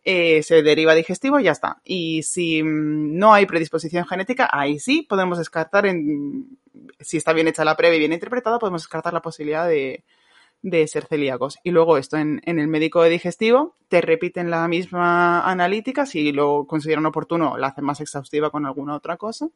[0.03, 1.81] eh, se deriva digestivo y ya está.
[1.83, 6.57] Y si no hay predisposición genética, ahí sí podemos descartar, en,
[6.99, 10.03] si está bien hecha la prueba y bien interpretada, podemos descartar la posibilidad de,
[10.87, 11.59] ser celíacos.
[11.63, 16.31] Y luego esto en, en, el médico de digestivo, te repiten la misma analítica, si
[16.31, 19.49] lo consideran oportuno, la hacen más exhaustiva con alguna otra cosa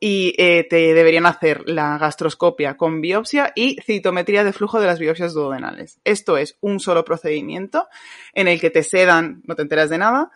[0.00, 4.98] y eh, te deberían hacer la gastroscopia con biopsia y citometría de flujo de las
[4.98, 6.00] biopsias duodenales.
[6.04, 7.88] Esto es un solo procedimiento
[8.32, 10.30] en el que te sedan, no te enteras de nada,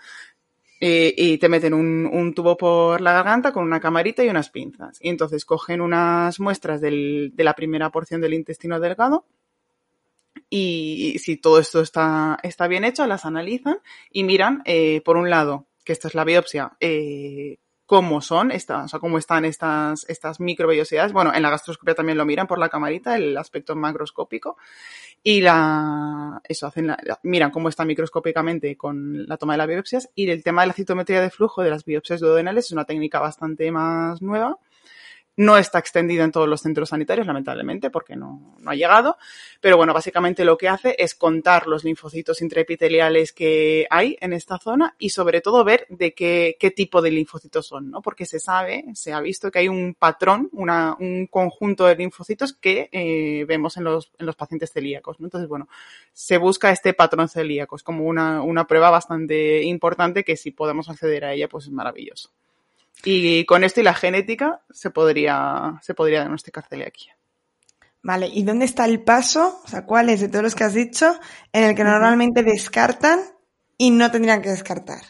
[0.82, 4.96] y te meten un, un, tubo por la garganta con una camarita y unas pinzas.
[5.02, 9.26] Y entonces cogen unas muestras del, de la primera porción del intestino delgado
[10.48, 13.78] y si todo esto está, está bien hecho, las analizan
[14.10, 17.58] y miran, eh, por un lado, que esta es la biopsia, eh,
[17.90, 21.12] cómo son estas, o sea, cómo están estas, estas microvellosidades.
[21.12, 24.56] Bueno, en la gastroscopia también lo miran por la camarita, el aspecto macroscópico.
[25.24, 30.08] Y la, eso, hacen la, miran cómo está microscópicamente con la toma de las biopsias.
[30.14, 33.18] Y el tema de la citometría de flujo de las biopsias duodenales es una técnica
[33.18, 34.56] bastante más nueva
[35.40, 39.16] no está extendido en todos los centros sanitarios, lamentablemente, porque no, no, ha llegado.
[39.62, 44.58] Pero bueno, básicamente lo que hace es contar los linfocitos intraepiteliales que hay en esta
[44.58, 48.02] zona y sobre todo ver de qué, qué tipo de linfocitos son, ¿no?
[48.02, 52.52] Porque se sabe, se ha visto que hay un patrón, una, un conjunto de linfocitos
[52.52, 55.26] que eh, vemos en los, en los pacientes celíacos, ¿no?
[55.28, 55.70] Entonces, bueno,
[56.12, 57.76] se busca este patrón celíaco.
[57.76, 61.70] Es como una, una prueba bastante importante que si podemos acceder a ella, pues es
[61.70, 62.30] maravilloso.
[63.04, 67.16] Y con esto y la genética se podría, se podría diagnosticar celiaquía.
[68.02, 69.60] Vale, ¿y dónde está el paso?
[69.64, 71.18] O sea, ¿cuál es de todos los que has dicho
[71.52, 73.20] en el que normalmente descartan
[73.76, 75.00] y no tendrían que descartar?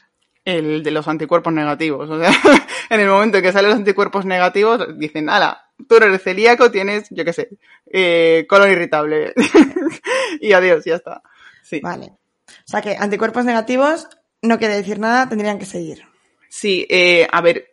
[0.45, 2.11] El de los anticuerpos negativos.
[2.11, 2.33] O sea,
[2.91, 7.07] en el momento en que salen los anticuerpos negativos, dicen, ala, tú eres celíaco, tienes,
[7.11, 7.51] yo qué sé,
[7.87, 9.35] eh, colon irritable.
[10.41, 11.23] y adiós, ya está.
[11.63, 11.81] Sí.
[11.81, 12.13] Vale.
[12.49, 14.09] O sea que anticuerpos negativos
[14.43, 16.05] no quiere decir nada, tendrían que seguir.
[16.49, 17.70] Sí, eh, a ver,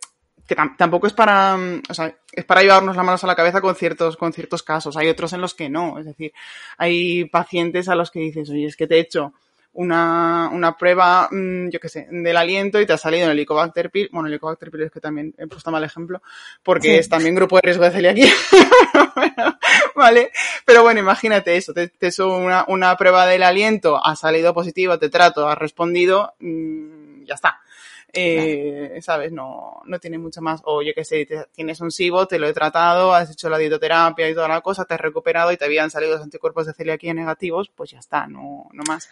[0.47, 1.57] que tampoco es para,
[1.89, 4.95] o sea, es para llevarnos las manos a la cabeza con ciertos, con ciertos casos.
[4.95, 5.99] Hay otros en los que no.
[5.99, 6.31] Es decir,
[6.77, 9.33] hay pacientes a los que dices, oye, es que te he hecho
[9.73, 13.91] una, una prueba, mmm, yo qué sé, del aliento y te ha salido el Helicobacter
[13.91, 14.09] pylori.
[14.13, 16.21] Bueno, el Helicobacter pylori es que también he puesto mal ejemplo,
[16.63, 16.95] porque sí.
[16.95, 18.31] es también grupo de riesgo de celiaquía.
[19.95, 20.31] vale.
[20.65, 21.73] Pero bueno, imagínate eso.
[21.73, 26.33] Te, te hecho una, una prueba del aliento, ha salido positivo, te trato, has respondido,
[26.39, 27.59] mmm, ya está
[28.17, 29.01] eh, claro.
[29.01, 29.31] ¿sabes?
[29.31, 30.61] No, no tiene mucho más.
[30.65, 33.57] O yo qué sé, te, tienes un SIBO, te lo he tratado, has hecho la
[33.57, 36.73] dietoterapia y toda la cosa, te has recuperado y te habían salido los anticuerpos de
[36.73, 39.09] celiaquía negativos, pues ya está, no, no más.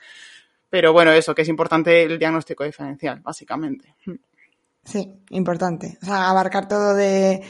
[0.69, 3.95] Pero bueno, eso, que es importante el diagnóstico diferencial, básicamente.
[4.83, 5.97] Sí, importante.
[6.01, 7.43] O sea, abarcar todo de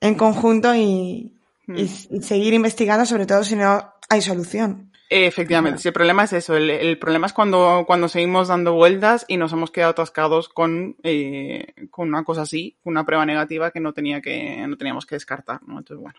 [0.00, 1.32] en conjunto y,
[1.66, 1.76] mm.
[1.76, 4.91] y, y seguir investigando, sobre todo si no hay solución.
[5.14, 6.56] Efectivamente, sí, el problema es eso.
[6.56, 10.96] El, el, problema es cuando, cuando seguimos dando vueltas y nos hemos quedado atascados con,
[11.02, 15.16] eh, con una cosa así, una prueba negativa que no tenía que, no teníamos que
[15.16, 15.78] descartar, ¿no?
[15.78, 16.18] Entonces, bueno.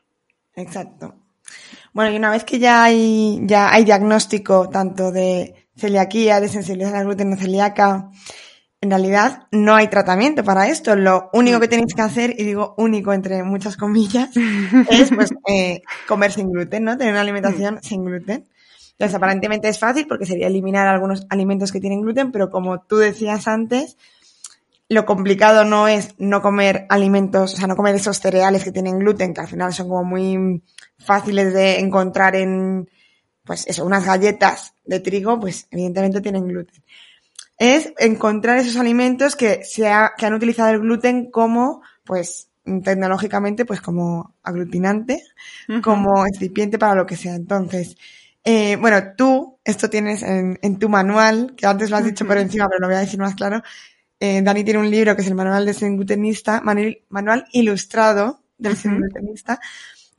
[0.56, 1.16] Exacto.
[1.92, 6.94] Bueno, y una vez que ya hay, ya hay diagnóstico tanto de celiaquía, de sensibilidad
[6.94, 8.12] a la gluten celíaca,
[8.80, 10.96] en realidad no hay tratamiento para esto.
[10.96, 14.30] Lo único que tenéis que hacer, y digo único entre muchas comillas,
[14.92, 16.96] es pues eh, comer sin gluten, ¿no?
[16.96, 18.46] Tener una alimentación sin gluten.
[18.94, 22.98] Entonces, aparentemente es fácil porque sería eliminar algunos alimentos que tienen gluten, pero como tú
[22.98, 23.98] decías antes,
[24.90, 29.00] lo complicado no es no comer alimentos, o sea, no comer esos cereales que tienen
[29.00, 30.62] gluten, que al final son como muy
[31.00, 32.90] fáciles de encontrar en,
[33.44, 36.84] pues eso, unas galletas de trigo, pues evidentemente tienen gluten.
[37.58, 42.50] Es encontrar esos alimentos que, se ha, que han utilizado el gluten como, pues,
[42.84, 45.24] tecnológicamente, pues como aglutinante,
[45.68, 45.82] uh -huh.
[45.82, 47.36] como excipiente para lo que sea.
[47.36, 47.98] Entonces,
[48.44, 52.38] eh, bueno, tú, esto tienes en, en, tu manual, que antes lo has dicho por
[52.38, 53.64] encima, pero lo voy a decir más claro.
[54.20, 58.76] Eh, Dani tiene un libro que es el manual del glutenista, manual, manual ilustrado del
[58.76, 59.60] glutenista,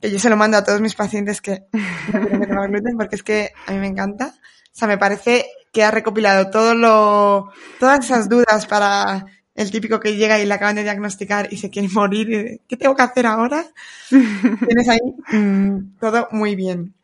[0.01, 1.65] que yo se lo mando a todos mis pacientes que
[2.49, 4.33] no gluten, porque es que a mí me encanta.
[4.35, 9.99] O sea, me parece que ha recopilado todo lo, todas esas dudas para el típico
[9.99, 12.61] que llega y le acaban de diagnosticar y se quiere morir.
[12.67, 13.65] ¿Qué tengo que hacer ahora?
[14.09, 14.99] Tienes ahí
[15.31, 16.94] mmm, todo muy bien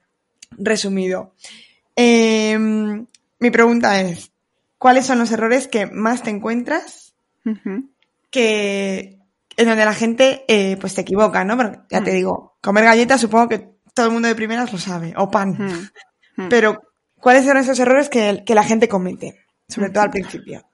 [0.52, 1.34] resumido.
[1.96, 4.32] Eh, mi pregunta es,
[4.78, 7.14] ¿cuáles son los errores que más te encuentras
[7.46, 7.90] uh -huh.
[8.30, 9.20] que
[9.58, 11.58] en donde la gente eh, pues se equivoca, ¿no?
[11.58, 12.06] Pero ya uh -huh.
[12.06, 15.50] te digo, comer galletas supongo que todo el mundo de primeras lo sabe, o pan.
[15.50, 16.50] Uh -huh.
[16.50, 16.82] Pero,
[17.16, 19.38] ¿cuáles son esos errores que, que la gente comete?
[19.68, 20.66] Sobre todo al principio.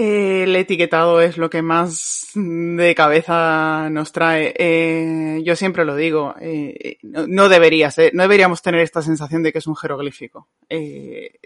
[0.00, 4.54] El etiquetado es lo que más de cabeza nos trae.
[4.56, 9.58] Eh, yo siempre lo digo, eh, no, no, no deberíamos tener esta sensación de que
[9.58, 10.46] es un jeroglífico.
[10.68, 11.40] Eh,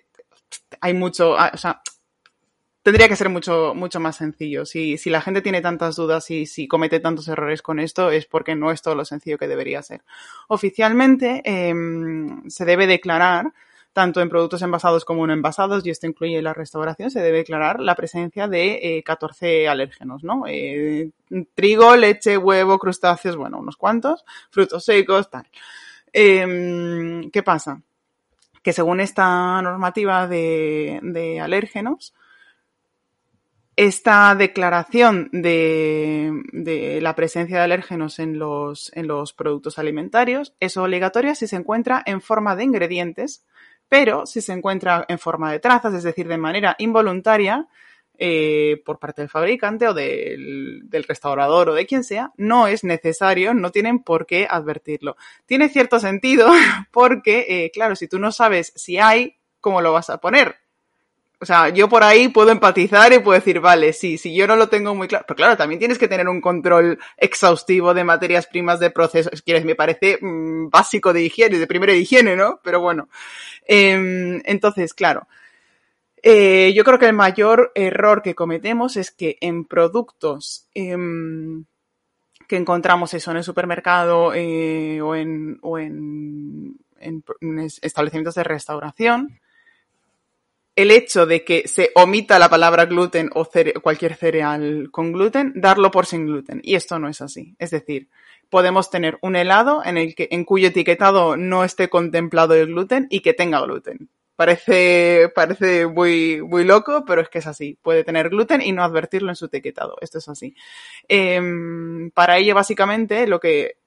[0.82, 1.80] hay mucho, ah, o sea,
[2.82, 4.66] tendría que ser mucho, mucho más sencillo.
[4.66, 8.26] Si, si la gente tiene tantas dudas y si comete tantos errores con esto, es
[8.26, 10.02] porque no es todo lo sencillo que debería ser.
[10.48, 13.54] Oficialmente, em, se debe declarar
[13.92, 17.80] tanto en productos envasados como no envasados, y esto incluye la restauración, se debe declarar
[17.80, 20.44] la presencia de eh, 14 alérgenos, ¿no?
[20.48, 21.10] Eh,
[21.54, 25.46] trigo, leche, huevo, crustáceos, bueno, unos cuantos, frutos secos, tal.
[26.12, 27.82] Eh, ¿Qué pasa?
[28.62, 32.14] Que según esta normativa de, alérgenos,
[33.76, 41.56] esta declaración de, la presencia de alérgenos en los productos alimentarios es obligatoria si se
[41.56, 43.44] encuentra en forma de ingredientes
[43.92, 47.68] pero si se encuentra en forma de trazas, es decir, de manera involuntaria,
[48.16, 53.52] eh, por parte del fabricante o del, restaurador o de quien sea, no es necesario,
[53.52, 55.18] no tienen por qué advertirlo.
[55.44, 56.48] Tiene cierto sentido
[56.90, 60.56] porque, eh, claro, si tú no sabes si hay, ¿cómo lo vas a poner?
[61.42, 64.54] O sea, yo por ahí puedo empatizar y puedo decir, vale, sí, si yo no
[64.54, 65.24] lo tengo muy claro.
[65.26, 69.42] Pero claro, también tienes que tener un control exhaustivo de materias primas de procesos.
[69.42, 72.60] Quieres, me parece mmm, básico de higiene, de primera higiene, ¿no?
[72.62, 73.08] Pero bueno.
[73.66, 75.26] Eh, entonces, claro.
[76.22, 80.96] Eh, yo creo que el mayor error que cometemos es que en productos eh,
[82.52, 86.78] que encontramos eso en supermercado eh, o, en,
[87.82, 89.40] establecimientos de restauración,
[90.76, 95.52] el hecho de que se omita la palabra gluten o cere cualquier cereal con gluten,
[95.56, 96.60] darlo por sin gluten.
[96.62, 97.56] Y esto no es así.
[97.58, 98.08] Es decir,
[98.52, 103.06] podemos tener un helado en el que, en cuyo etiquetado no esté contemplado el gluten
[103.08, 104.10] y que tenga gluten.
[104.36, 107.78] Parece, parece muy, muy loco, pero es que es así.
[107.80, 109.96] Puede tener gluten y no advertirlo en su etiquetado.
[110.02, 110.54] Esto es así.
[111.08, 111.40] Eh,
[112.12, 113.78] para ello, básicamente, lo que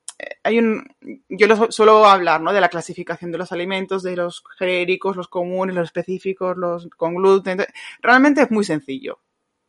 [0.42, 0.84] hay un,
[1.30, 2.52] yo lo suelo hablar, ¿no?
[2.52, 7.14] De la clasificación de los alimentos, de los genéricos, los comunes, los específicos, los con
[7.14, 7.64] gluten.
[8.02, 9.20] Realmente es muy sencillo.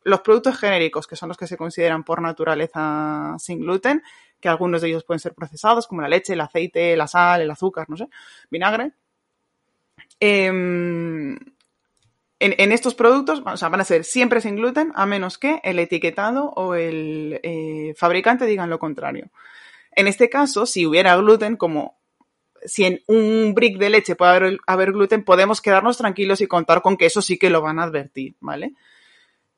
[0.03, 4.01] Los productos genéricos, que son los que se consideran por naturaleza sin gluten,
[4.39, 7.51] que algunos de ellos pueden ser procesados, como la leche, el aceite, la sal, el
[7.51, 8.07] azúcar, no sé,
[8.49, 8.91] vinagre.
[10.19, 11.55] En,
[12.39, 15.79] en, estos productos, o sea, van a ser siempre sin gluten, a menos que el
[15.79, 19.29] etiquetado o el eh, fabricante digan lo contrario.
[19.91, 21.97] En este caso, si hubiera gluten, como
[22.63, 26.81] si en un brick de leche puede haber, haber, gluten, podemos quedarnos tranquilos y contar
[26.81, 28.73] con que eso sí que lo van a advertir, ¿vale?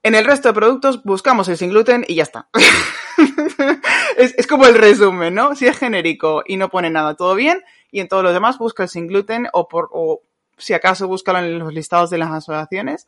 [0.02, 2.50] En el resto de productos buscamos el sin gluten y ya está.
[4.18, 5.56] es, es, como el resumen, ¿no?
[5.56, 7.62] Si es genérico y no pone nada, todo bien.
[7.92, 10.22] Y en todos los demás busca el sin gluten o, por, o
[10.58, 13.08] si acaso búscalo en los listados de las asociaciones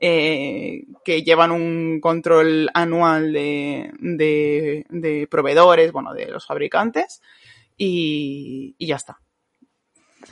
[0.00, 7.22] eh, que llevan un control anual de, de, de, proveedores, bueno, de los fabricantes,
[7.76, 9.20] y, y ya está.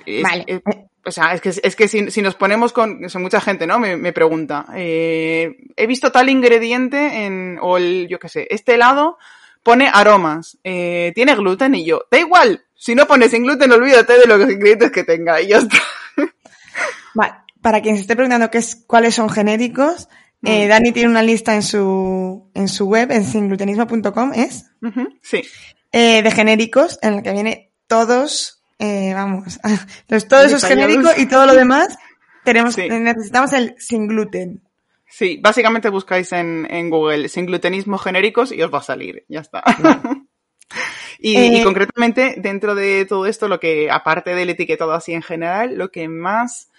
[0.05, 0.45] Es, vale.
[0.47, 0.63] Es,
[1.05, 3.67] o sea, es que, es que si, si nos ponemos con, o sea, mucha gente,
[3.67, 3.79] ¿no?
[3.79, 8.75] Me, me pregunta, eh, he visto tal ingrediente en, o el, yo qué sé, este
[8.75, 9.19] helado
[9.63, 14.19] pone aromas, eh, tiene gluten y yo, da igual, si no pones sin gluten, olvídate
[14.19, 15.79] de los ingredientes que tenga y ya está.
[17.15, 20.09] Vale para quien se esté preguntando qué es, cuáles son genéricos,
[20.43, 20.49] mm.
[20.49, 24.67] eh, Dani tiene una lista en su, en su web, en singlutenismo.com, ¿es?
[24.83, 25.43] Uh -huh, sí.
[25.93, 29.61] Eh, de genéricos, en la que viene todos, eh, vamos,
[30.09, 31.97] los, todo eso es genérico y todo lo demás
[32.45, 32.89] tenemos, sí.
[32.89, 34.61] necesitamos el sin gluten.
[35.07, 39.41] Sí, básicamente buscáis en, en Google sin glutenismo genéricos y os va a salir, ya
[39.41, 39.63] está.
[41.25, 45.23] Y, eh, y, concretamente, dentro de todo esto, lo que, aparte del etiquetado así en
[45.23, 46.72] general, lo que más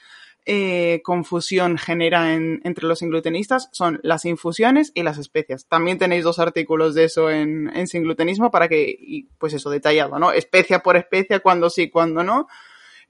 [0.46, 5.68] eh, confusión genera en, entre los inglutenistas son las infusiones y las especias.
[5.68, 10.32] También tenéis dos artículos de eso en, en singlutenismo para que, pues eso, detallado, ¿no?
[10.34, 12.48] Especia por especia, cuando sí, cuando no.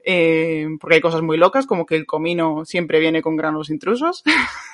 [0.06, 4.22] Eh, porque hay cosas muy locas, como que el comino siempre viene con granos intrusos.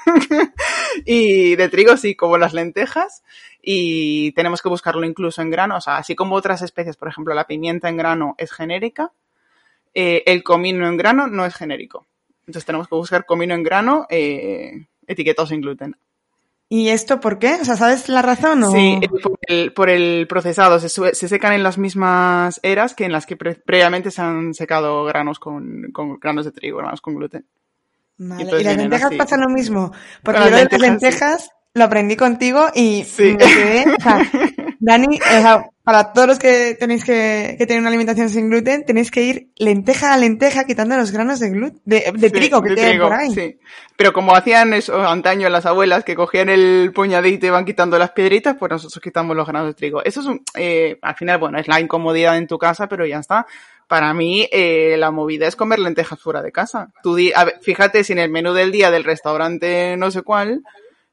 [1.06, 3.22] y de trigo sí, como las lentejas.
[3.62, 5.76] Y tenemos que buscarlo incluso en grano.
[5.76, 9.12] O sea, así como otras especies, por ejemplo, la pimienta en grano es genérica,
[9.94, 12.06] eh, el comino en grano no es genérico.
[12.50, 15.96] Entonces tenemos que buscar comino en grano eh, etiquetado sin gluten.
[16.68, 17.54] ¿Y esto por qué?
[17.60, 18.62] O sea, ¿sabes la razón?
[18.62, 18.70] O...
[18.70, 20.78] Sí, por el, por el procesado.
[20.78, 24.54] Se, se, secan en las mismas eras que en las que pre previamente se han
[24.54, 27.44] secado granos con, con, granos de trigo, granos con gluten.
[28.18, 28.44] Vale.
[28.44, 29.16] ¿Y, y las lentejas así.
[29.16, 29.92] pasa lo mismo?
[30.22, 31.50] Porque yo las lentejas sí.
[31.74, 33.32] lo aprendí contigo y sí.
[33.32, 33.84] me quedé...
[33.96, 34.18] O sea,
[34.82, 38.86] Dani, o sea, para todos los que tenéis que, que, tener una alimentación sin gluten,
[38.86, 42.62] tenéis que ir lenteja a lenteja quitando los granos de gluten, de, de sí, trigo
[42.62, 43.30] que queden por ahí.
[43.30, 43.58] Sí.
[43.96, 48.12] Pero como hacían eso antaño las abuelas, que cogían el puñadito y iban quitando las
[48.12, 50.02] piedritas, pues nosotros quitamos los granos de trigo.
[50.02, 53.18] Eso es un, eh, al final, bueno, es la incomodidad en tu casa, pero ya
[53.18, 53.46] está.
[53.86, 56.90] Para mí, eh, la movida es comer lentejas fuera de casa.
[57.02, 60.22] Tú di, a ver, fíjate si en el menú del día del restaurante no sé
[60.22, 60.62] cuál,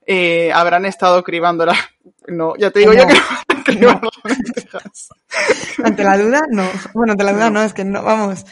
[0.08, 1.76] eh, habrán estado cribando la...
[2.30, 3.00] No, ya te digo no.
[3.00, 5.10] yo que no cribar las lentejas.
[5.84, 6.70] Ante la duda, no.
[6.94, 8.46] Bueno, ante la duda no, es que no, vamos,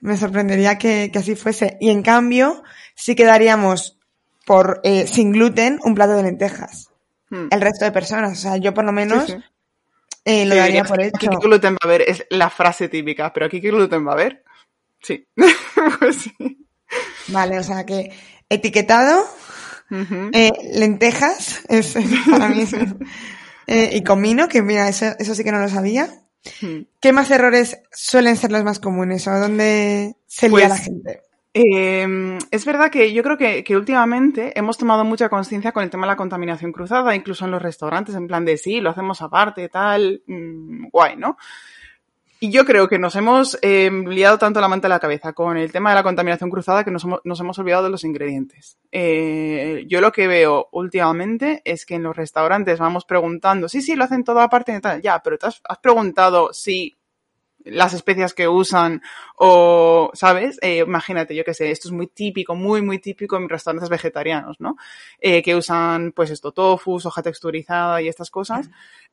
[0.00, 1.76] me sorprendería que, que así fuese.
[1.80, 2.64] Y en cambio,
[2.96, 3.98] sí quedaríamos
[4.46, 6.90] por eh, sin gluten un plato de lentejas.
[7.28, 7.46] Hmm.
[7.52, 9.44] El resto de personas, o sea, yo por lo menos sí, sí.
[10.24, 11.16] Eh, lo sí, daría por hecho.
[11.16, 14.14] Aquí gluten va a haber, es la frase típica, pero aquí qué gluten va a
[14.14, 14.44] haber.
[15.00, 15.26] Sí.
[16.00, 16.66] pues sí.
[17.28, 18.12] Vale, o sea que
[18.48, 19.24] etiquetado,
[19.90, 20.30] Uh -huh.
[20.32, 21.94] eh, lentejas, es,
[22.30, 22.72] para mí es,
[23.66, 26.08] eh, y comino, que mira, eso, eso, sí que no lo sabía.
[26.44, 26.86] -huh.
[27.00, 31.20] ¿Qué más errores suelen ser los más comunes o dónde se lía pues, la gente?
[31.52, 35.90] Eh, es verdad que yo creo que, que últimamente hemos tomado mucha conciencia con el
[35.90, 39.20] tema de la contaminación cruzada, incluso en los restaurantes, en plan de sí, lo hacemos
[39.20, 41.36] aparte, tal, mmm, guay, ¿no?
[42.42, 45.58] Y yo creo que nos hemos eh, liado tanto la manta a la cabeza con
[45.58, 48.78] el tema de la contaminación cruzada que nos hemos, nos hemos olvidado de los ingredientes.
[48.90, 53.94] Eh, yo lo que veo últimamente es que en los restaurantes vamos preguntando, sí, sí,
[53.94, 56.96] lo hacen y tal, ya, pero te has, has preguntado si
[57.70, 59.02] las especias que usan
[59.36, 60.58] o, ¿sabes?
[60.60, 64.60] Eh, imagínate, yo qué sé, esto es muy típico, muy, muy típico en restaurantes vegetarianos,
[64.60, 64.76] ¿no?
[65.20, 68.70] Eh, que usan, pues esto, tofu, soja texturizada y estas cosas,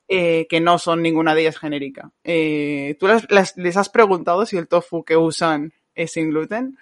[0.08, 2.10] eh, que no son ninguna de ellas genérica.
[2.22, 6.78] ¿Tú les, les, les, has preguntado si el tofu que usan es sin gluten?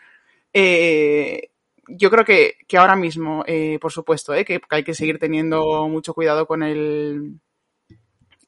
[1.89, 3.45] Yo creo que, que ahora mismo,
[3.81, 7.39] por supuesto, que, que hay que seguir teniendo mucho cuidado con el,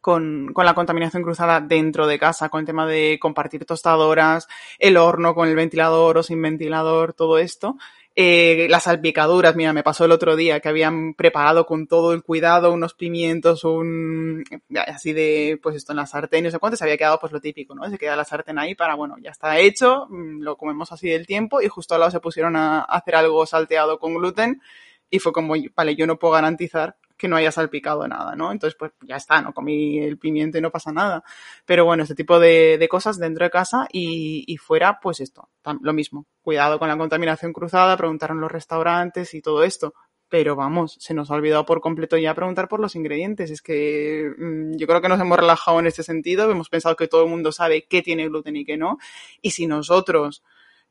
[0.01, 4.97] con, con, la contaminación cruzada dentro de casa, con el tema de compartir tostadoras, el
[4.97, 7.77] horno con el ventilador o sin ventilador, todo esto.
[8.21, 12.25] Eh, las salpicaduras, mira, me pasó el otro día que habían preparado con todo el
[12.25, 14.43] cuidado unos pimientos, un
[14.89, 17.41] así de, pues esto en la sartén, no sé cuánto, se había quedado pues lo
[17.41, 17.89] típico, ¿no?
[17.89, 21.29] Se queda la sartén ahí para, bueno, ya está hecho, mm, lo comemos así del
[21.29, 24.61] tiempo y justo al lado se pusieron a hacer algo salteado con gluten
[25.09, 28.53] y fue como, vale, yo no puedo garantizar que no haya salpicado nada, ¿no?
[28.53, 31.25] Entonces, pues ya está, no comí el pimiento y no pasa nada.
[31.67, 35.49] Pero bueno, este tipo de, cosas dentro de casa y, fuera, pues esto,
[35.83, 36.27] lo mismo.
[36.41, 39.95] Cuidado con la contaminación cruzada, preguntaron los restaurantes y todo esto.
[40.31, 43.51] Pero vamos, se nos ha olvidado por completo ya preguntar por los ingredientes.
[43.51, 46.51] Es que mmm, yo creo que nos hemos relajado en este sentido.
[46.51, 48.99] Hemos pensado que todo el mundo sabe qué tiene gluten y qué no.
[49.43, 50.45] Y si nosotros,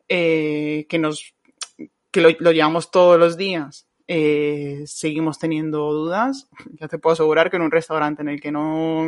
[0.10, 1.36] eh, que nos,
[2.12, 6.48] que lo, lo llevamos todos los días, eh, seguimos teniendo dudas,
[6.80, 9.06] ya te puedo asegurar que en un restaurante en el que no,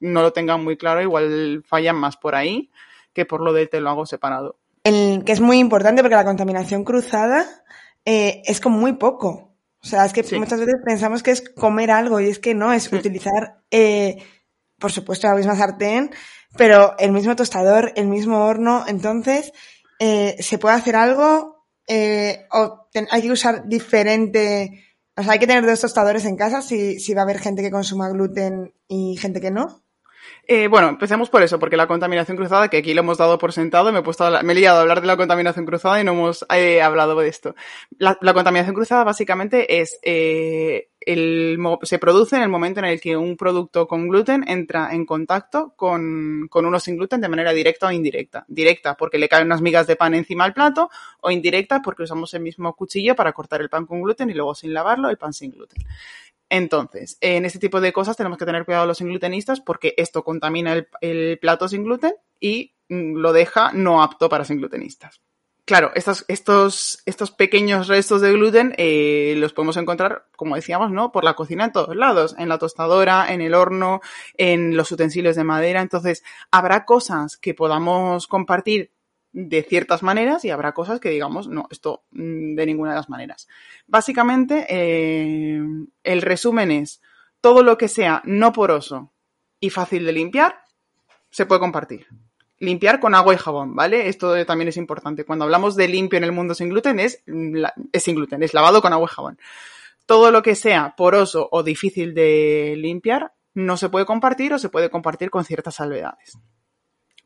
[0.00, 2.70] no lo tengan muy claro, igual fallan más por ahí
[3.12, 4.56] que por lo de te lo hago separado.
[4.84, 7.46] El, que es muy importante porque la contaminación cruzada
[8.04, 9.54] eh, es con muy poco.
[9.82, 10.38] O sea, es que sí.
[10.38, 12.96] muchas veces pensamos que es comer algo y es que no, es sí.
[12.96, 14.22] utilizar, eh,
[14.78, 16.10] por supuesto, la misma sartén,
[16.56, 18.84] pero el mismo tostador, el mismo horno.
[18.86, 19.52] Entonces,
[19.98, 21.59] eh, se puede hacer algo
[21.92, 26.62] eh, o hay que usar diferente, o sea, hay que tener dos tostadores en casa
[26.62, 29.82] si, si va a haber gente que consuma gluten y gente que no.
[30.46, 33.52] Eh, bueno, empecemos por eso, porque la contaminación cruzada, que aquí lo hemos dado por
[33.52, 36.04] sentado, me he, puesto a, me he liado a hablar de la contaminación cruzada y
[36.04, 37.56] no hemos eh, hablado de esto.
[37.98, 43.16] La, la, contaminación cruzada básicamente es, eh, se produce en el momento en el que
[43.16, 47.88] un producto con gluten entra en contacto con, con uno sin gluten de manera directa
[47.88, 48.44] o indirecta.
[48.48, 50.90] Directa porque le caen unas migas de pan encima al plato
[51.20, 54.54] o indirecta porque usamos el mismo cuchillo para cortar el pan con gluten y luego
[54.54, 55.82] sin lavarlo el pan sin gluten.
[56.48, 60.72] Entonces, en este tipo de cosas tenemos que tener cuidado los inglutenistas porque esto contamina
[60.72, 65.20] el, el plato sin gluten y mm, lo deja no apto para sin glutenistas.
[65.70, 71.12] Claro, estos, pequeños restos de gluten eh, los podemos encontrar, como decíamos, ¿no?
[71.12, 74.00] Por la cocina en todos lados, en la tostadora, en el horno,
[74.36, 75.80] en los utensilios de madera.
[75.80, 78.90] Entonces, habrá cosas que podamos compartir
[79.30, 83.08] de ciertas maneras y habrá cosas que digamos, no, esto mm, de ninguna de las
[83.08, 83.46] maneras.
[83.86, 85.62] Básicamente, eh,
[86.02, 87.00] el resumen es,
[87.40, 89.12] todo lo que sea no poroso
[89.60, 90.64] y fácil de limpiar,
[91.30, 92.08] se puede compartir.
[92.60, 94.08] Limpiar con agua y jabón, ¿vale?
[94.08, 95.24] Esto también es importante.
[95.24, 97.24] Cuando hablamos de limpio en el mundo sin gluten, es,
[97.92, 99.38] es sin gluten, es lavado con agua y jabón.
[100.06, 104.68] Todo lo que sea poroso o difícil de limpiar, no se puede compartir o se
[104.68, 106.38] puede compartir con ciertas salvedades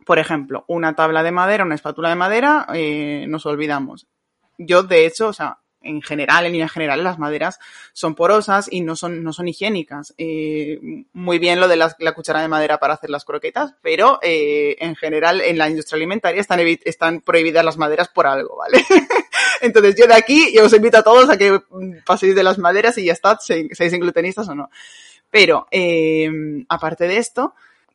[0.04, 4.06] por ejemplo, una tabla de madera, una espátula de madera, eh, nos olvidamos.
[4.58, 7.58] Yo, de hecho, o sea, en general, en línea general, las maderas
[7.92, 10.14] son porosas y no son, no son higiénicas.
[10.18, 10.80] Eh,
[11.12, 14.96] muy bien lo de la, cuchara de madera para hacer las croquetas, pero eh, en
[14.96, 18.84] general en la industria alimentaria están, están prohibidas las maderas por algo, ¿vale?
[19.60, 21.60] Entonces yo de aquí yo os invito a todos a que
[22.04, 24.70] paséis de las maderas y ya está, seáis glutenistas o no.
[25.30, 26.30] Pero, eh,
[26.68, 27.54] aparte de esto,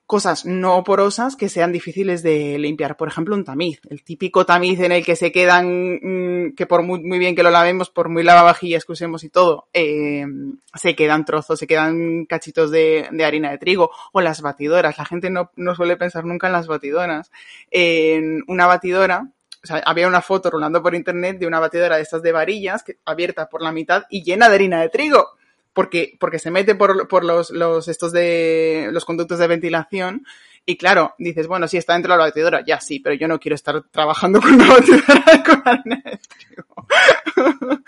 [0.09, 2.97] cosas no porosas que sean difíciles de limpiar.
[2.97, 3.79] Por ejemplo, un tamiz.
[3.91, 7.51] El típico tamiz en el que se quedan, mmm, que por muy, bien que lo
[7.51, 10.25] lavemos, por muy lavavajillas que usemos y todo, eh,
[10.73, 13.91] se quedan trozos, se quedan cachitos de, harina de trigo.
[14.11, 14.97] O las batidoras.
[14.97, 17.29] La gente no, suele pensar nunca en las batidoras.
[17.69, 19.29] En una batidora,
[19.63, 22.83] o sea, había una foto rolando por internet de una batidora de estas de varillas,
[23.05, 25.38] abierta por la mitad y llena de harina de trigo
[25.73, 30.25] porque, porque se mete por, por los, los, estos de, los conductos de ventilación
[30.65, 33.39] y claro, dices, bueno, sí, está dentro de la batidora, ya sí, pero yo no
[33.39, 36.19] quiero estar trabajando con una batidora con harina de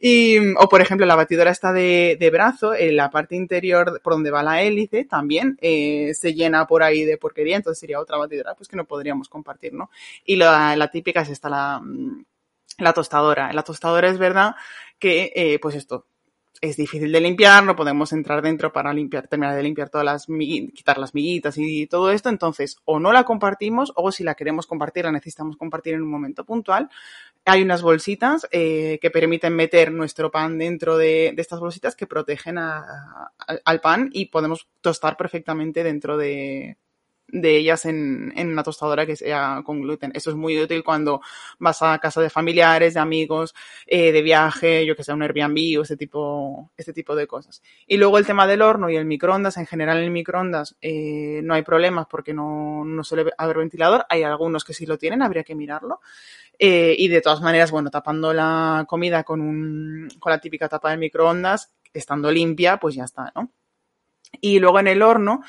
[0.00, 4.14] y, o por ejemplo, la batidora está de, de, brazo, en la parte interior por
[4.14, 8.16] donde va la hélice, también eh, se llena por ahí de porquería, entonces sería otra
[8.16, 9.90] batidora pues que no podríamos compartir, ¿no?
[10.24, 11.82] Y la, la típica es esta, la,
[12.78, 13.52] la tostadora.
[13.52, 14.54] La tostadora es verdad
[14.98, 16.06] que, eh, pues esto,
[16.60, 20.26] es difícil de limpiar, no podemos entrar dentro para limpiar, terminar de limpiar todas las
[20.74, 24.66] quitar las miguitas y todo esto, entonces o no la compartimos o si la queremos
[24.66, 26.90] compartir, la necesitamos compartir en un momento puntual.
[27.44, 32.58] Hay unas bolsitas eh, que permiten meter nuestro pan dentro de, estas bolsitas que protegen
[32.58, 36.76] al pan y podemos tostar perfectamente dentro de,
[37.28, 40.10] de ellas en, en, una tostadora que sea con gluten.
[40.14, 41.20] Eso es muy útil cuando
[41.58, 43.54] vas a casa de familiares, de amigos,
[43.86, 47.62] eh, de viaje, yo que sé, un Airbnb o este tipo, este tipo de cosas.
[47.86, 49.56] Y luego el tema del horno y el microondas.
[49.58, 54.06] En general, en el microondas eh, no hay problemas porque no, no suele haber ventilador.
[54.08, 56.00] Hay algunos que sí lo tienen, habría que mirarlo.
[56.58, 60.90] Eh, y de todas maneras, bueno, tapando la comida con, un, con la típica tapa
[60.90, 63.52] del microondas, estando limpia, pues ya está, ¿no?
[64.40, 65.42] Y luego en el horno,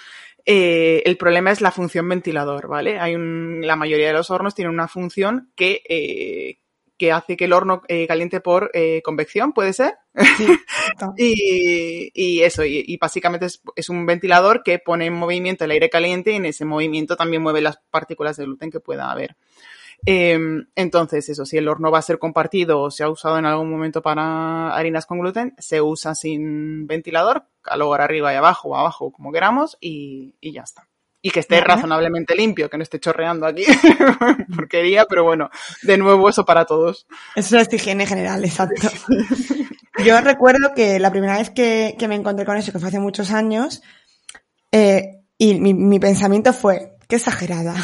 [0.51, 2.99] eh, el problema es la función ventilador, ¿vale?
[2.99, 6.57] Hay un, la mayoría de los hornos tienen una función que, eh,
[6.97, 9.93] que hace que el horno eh, caliente por eh, convección, ¿puede ser?
[10.37, 10.47] Sí,
[11.17, 15.71] y, y, eso, y, y básicamente es, es, un ventilador que pone en movimiento el
[15.71, 19.37] aire caliente y en ese movimiento también mueve las partículas de gluten que pueda haber.
[20.05, 20.39] Eh,
[20.75, 23.69] entonces, eso, si el horno va a ser compartido o se ha usado en algún
[23.69, 29.11] momento para harinas con gluten, se usa sin ventilador, calor arriba y abajo o abajo,
[29.11, 30.87] como queramos, y, y ya está.
[31.21, 31.67] Y que esté ¿Vale?
[31.67, 33.63] razonablemente limpio, que no esté chorreando aquí
[34.55, 35.49] porquería, pero bueno,
[35.83, 37.07] de nuevo eso para todos.
[37.35, 38.89] Eso es higiene general, exacto.
[40.05, 42.99] Yo recuerdo que la primera vez que, que, me encontré con eso, que fue hace
[42.99, 43.81] muchos años,
[44.71, 47.75] eh, y mi, mi pensamiento fue, qué exagerada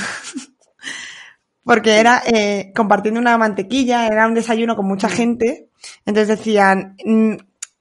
[1.65, 5.67] porque era eh, compartiendo una mantequilla, era un desayuno con mucha gente,
[6.05, 7.33] entonces decían, mm,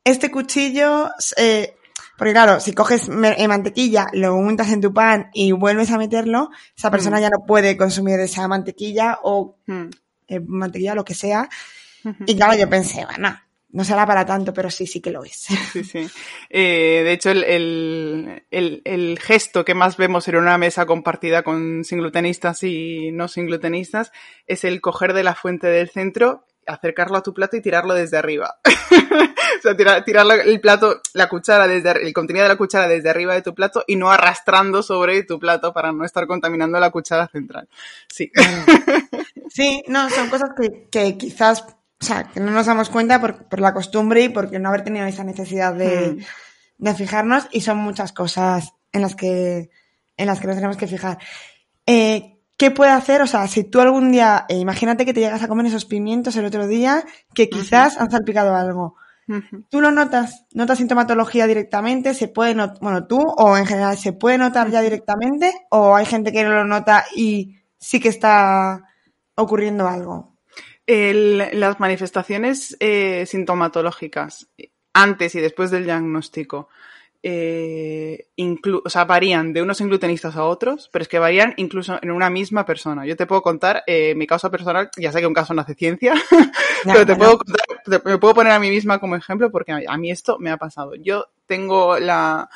[0.04, 1.76] este cuchillo, eh,
[2.16, 6.50] porque claro, si coges eh, mantequilla, lo untas en tu pan y vuelves a meterlo,
[6.76, 7.20] esa persona mm.
[7.20, 9.84] ya no puede consumir esa mantequilla o mm.
[10.28, 11.48] eh, mantequilla, lo que sea.
[12.26, 13.38] Y claro, yo pensé, bueno,
[13.74, 15.46] no será para tanto, pero sí, sí que lo es.
[15.72, 16.08] Sí, sí.
[16.48, 21.42] Eh, de hecho, el, el, el, el, gesto que más vemos en una mesa compartida
[21.42, 24.12] con singlutenistas y no singlutenistas
[24.46, 28.16] es el coger de la fuente del centro, acercarlo a tu plato y tirarlo desde
[28.16, 28.60] arriba.
[29.58, 33.10] o sea, tirar, tirar el plato, la cuchara desde, el contenido de la cuchara desde
[33.10, 36.90] arriba de tu plato y no arrastrando sobre tu plato para no estar contaminando la
[36.90, 37.68] cuchara central.
[38.08, 38.30] Sí.
[39.46, 41.64] Sí, no, son cosas que, que quizás
[42.04, 44.84] o sea, que no nos damos cuenta por, por la costumbre y porque no haber
[44.84, 46.84] tenido esa necesidad de, mm.
[46.84, 49.70] de, fijarnos y son muchas cosas en las que,
[50.18, 51.16] en las que nos tenemos que fijar.
[51.86, 53.22] Eh, ¿Qué puede hacer?
[53.22, 56.36] O sea, si tú algún día, eh, imagínate que te llegas a comer esos pimientos
[56.36, 58.02] el otro día, que quizás uh -huh.
[58.02, 58.96] han salpicado algo.
[59.26, 59.64] Uh -huh.
[59.70, 60.44] ¿Tú lo notas?
[60.52, 62.12] ¿Notas sintomatología directamente?
[62.12, 65.54] ¿Se puede notar, bueno, tú o en general, se puede notar ya directamente?
[65.70, 68.82] ¿O hay gente que no lo nota y sí que está
[69.36, 70.33] ocurriendo algo?
[70.86, 74.48] El, las manifestaciones eh, sintomatológicas
[74.92, 76.68] antes y después del diagnóstico
[77.26, 78.26] eh,
[78.84, 82.28] o sea, varían de unos inglutenistas a otros, pero es que varían incluso en una
[82.28, 83.06] misma persona.
[83.06, 85.74] Yo te puedo contar eh, mi caso personal, ya sé que un caso no hace
[85.74, 86.12] ciencia,
[86.84, 87.18] no, pero te no.
[87.18, 90.10] puedo contar, te, me puedo poner a mí misma como ejemplo porque a, a mí
[90.10, 90.96] esto me ha pasado.
[90.96, 92.50] Yo tengo la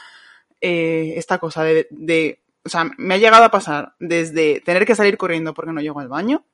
[0.60, 4.94] eh, esta cosa de, de, o sea, me ha llegado a pasar desde tener que
[4.94, 6.44] salir corriendo porque no llego al baño,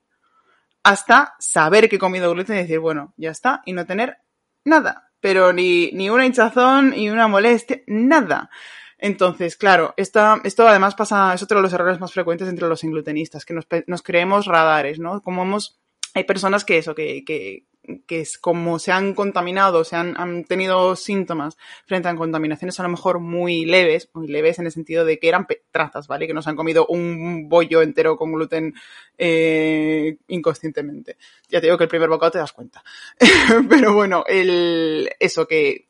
[0.85, 4.19] hasta saber que he comido gluten y decir, bueno, ya está, y no tener
[4.65, 8.51] nada, pero ni, ni una hinchazón, ni una molestia, nada.
[8.99, 12.85] Entonces, claro, esta, esto además pasa, es otro de los errores más frecuentes entre los
[12.85, 15.21] inglutenistas, que nos, nos creemos radares, ¿no?
[15.23, 15.81] Como hemos,
[16.15, 17.67] hay personas que eso, que, que,
[18.07, 21.57] que es como se han contaminado, se han, han, tenido síntomas
[21.87, 25.29] frente a contaminaciones a lo mejor muy leves, muy leves en el sentido de que
[25.29, 26.27] eran trazas, ¿vale?
[26.27, 28.75] Que nos han comido un bollo entero con gluten
[29.19, 31.17] eh, inconscientemente.
[31.49, 32.83] Ya te digo que el primer bocado te das cuenta.
[33.69, 35.87] Pero bueno, el, eso que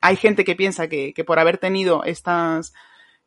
[0.00, 2.72] hay gente que piensa que, que por haber tenido estas,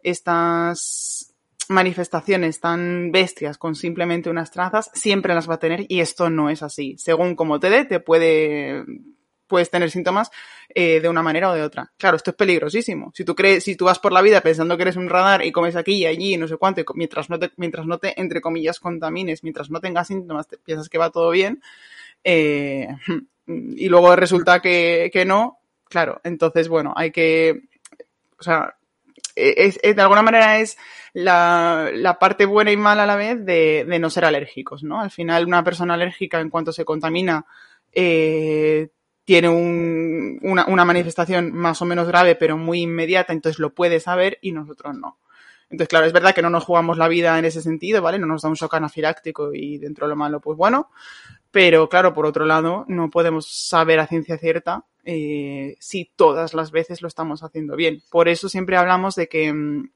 [0.03, 1.28] estas
[1.69, 6.49] manifestaciones tan bestias con simplemente unas trazas, siempre las va a tener y esto no
[6.49, 6.95] es así.
[6.97, 8.83] Según como te dé, te puede,
[9.47, 10.31] puedes tener síntomas
[10.73, 11.91] eh, de una manera o de otra.
[11.97, 13.11] Claro, esto es peligrosísimo.
[13.13, 15.51] Si tú crees, si tú vas por la vida pensando que eres un radar y
[15.51, 18.41] comes aquí y allí y no sé cuánto, mientras no te, mientras no te, entre
[18.41, 21.61] comillas, contamines, mientras no tengas síntomas, te piensas que va todo bien,
[22.23, 22.87] eh,
[23.47, 27.61] y luego resulta que, que no, claro, entonces, bueno, hay que,
[28.39, 28.75] o sea,
[29.57, 30.77] es, de alguna manera es
[31.13, 34.99] la, la, parte buena y mala a la vez de, de, no ser alérgicos, ¿no?
[34.99, 37.45] Al final, una persona alérgica, en cuanto se contamina,
[37.91, 38.89] eh,
[39.25, 43.99] tiene un, una, una, manifestación más o menos grave, pero muy inmediata, entonces lo puede
[43.99, 45.17] saber y nosotros no.
[45.69, 48.17] Entonces, claro, es verdad que no nos jugamos la vida en ese sentido, ¿vale?
[48.17, 50.89] No nos da un shock anafiláctico y dentro de lo malo, pues bueno,
[51.51, 56.71] Pero claro, por otro lado, no podemos saber a ciencia cierta eh, si todas las
[56.71, 58.03] veces lo estamos haciendo bien.
[58.11, 59.89] Por eso siempre hablamos de que, mm,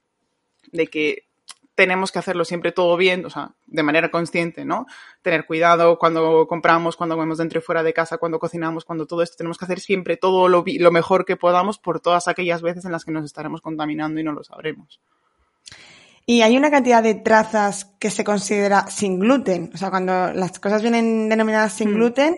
[0.72, 1.28] de que
[1.76, 4.86] tenemos que hacerlo siempre todo bien, o sea, de manera consciente, ¿no?
[5.22, 9.24] Tener cuidado cuando compramos, cuando comemos dentro y fuera de casa, cuando cocinamos, cuando todo
[9.24, 12.86] esto, tenemos que hacer siempre todo lo, lo mejor que podamos por todas aquellas veces
[12.86, 15.02] en las que nos estaremos contaminando y no lo sabremos.
[16.26, 19.70] Y hay una cantidad de trazas que se considera sin gluten.
[19.74, 21.96] O sea, cuando las cosas vienen denominadas sin Mm.
[21.96, 22.38] gluten,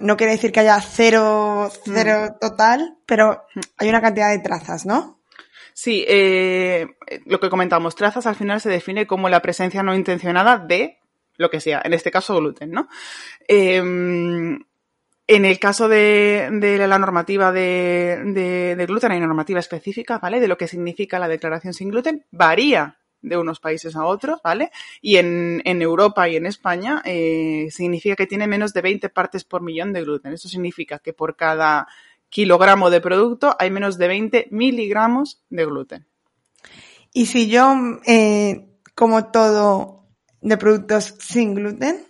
[0.00, 3.60] no quiere decir que haya cero, cero total, pero Mm.
[3.78, 5.20] hay una cantidad de trazas, ¿no?
[5.74, 6.88] Sí, eh,
[7.26, 10.98] lo que comentamos, trazas al final se define como la presencia no intencionada de
[11.36, 12.88] lo que sea, en este caso gluten, ¿no?
[13.48, 20.18] Eh, en el caso de, de la normativa de, de- de gluten, hay normativa específica,
[20.18, 20.40] ¿vale?
[20.40, 24.70] De lo que significa la declaración sin gluten, varía de unos países a otros, ¿vale?
[25.00, 29.44] Y en, en Europa y en España eh, significa que tiene menos de 20 partes
[29.44, 30.32] por millón de gluten.
[30.32, 31.86] Eso significa que por cada
[32.28, 36.06] kilogramo de producto hay menos de 20 miligramos de gluten.
[37.12, 37.74] Y si yo
[38.06, 40.06] eh, como todo
[40.40, 42.06] de productos sin gluten,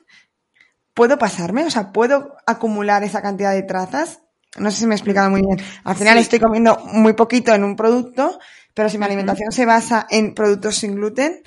[0.94, 1.64] ¿puedo pasarme?
[1.64, 4.20] O sea, ¿puedo acumular esa cantidad de trazas?
[4.58, 5.64] No sé si me he explicado muy bien.
[5.84, 6.22] Al final Sí.
[6.22, 8.38] estoy comiendo muy poquito en un producto,
[8.80, 11.42] pero si mi alimentación se basa en productos sin gluten,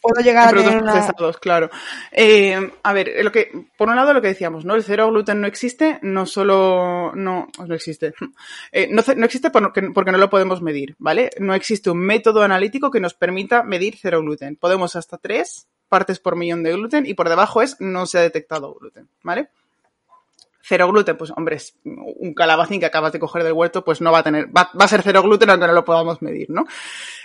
[0.00, 0.92] puedo llegar a productos tener una...
[0.92, 1.70] procesados, claro.
[2.12, 4.76] Eh, a ver, lo que, por un lado lo que decíamos, ¿no?
[4.76, 8.14] El cero gluten no existe, no solo, no, no existe.
[8.70, 11.30] Eh, no, no existe porque, porque no lo podemos medir, ¿vale?
[11.40, 14.54] No existe un método analítico que nos permita medir cero gluten.
[14.54, 18.20] Podemos hasta tres partes por millón de gluten y por debajo es no se ha
[18.20, 19.48] detectado gluten, ¿vale?
[20.66, 24.20] Cero gluten, pues hombre, un calabacín que acabas de coger del huerto, pues no va
[24.20, 26.64] a tener, va, va a ser cero gluten aunque no lo podamos medir, ¿no?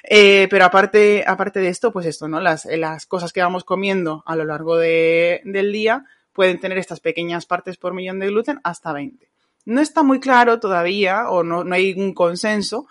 [0.04, 2.42] Eh, pero aparte, aparte de esto, pues esto, ¿no?
[2.42, 7.00] Las, las cosas que vamos comiendo a lo largo de- del día pueden tener estas
[7.00, 9.30] pequeñas partes por millón de gluten hasta 20.
[9.66, 12.88] No está muy claro todavía, o no, no hay un consenso,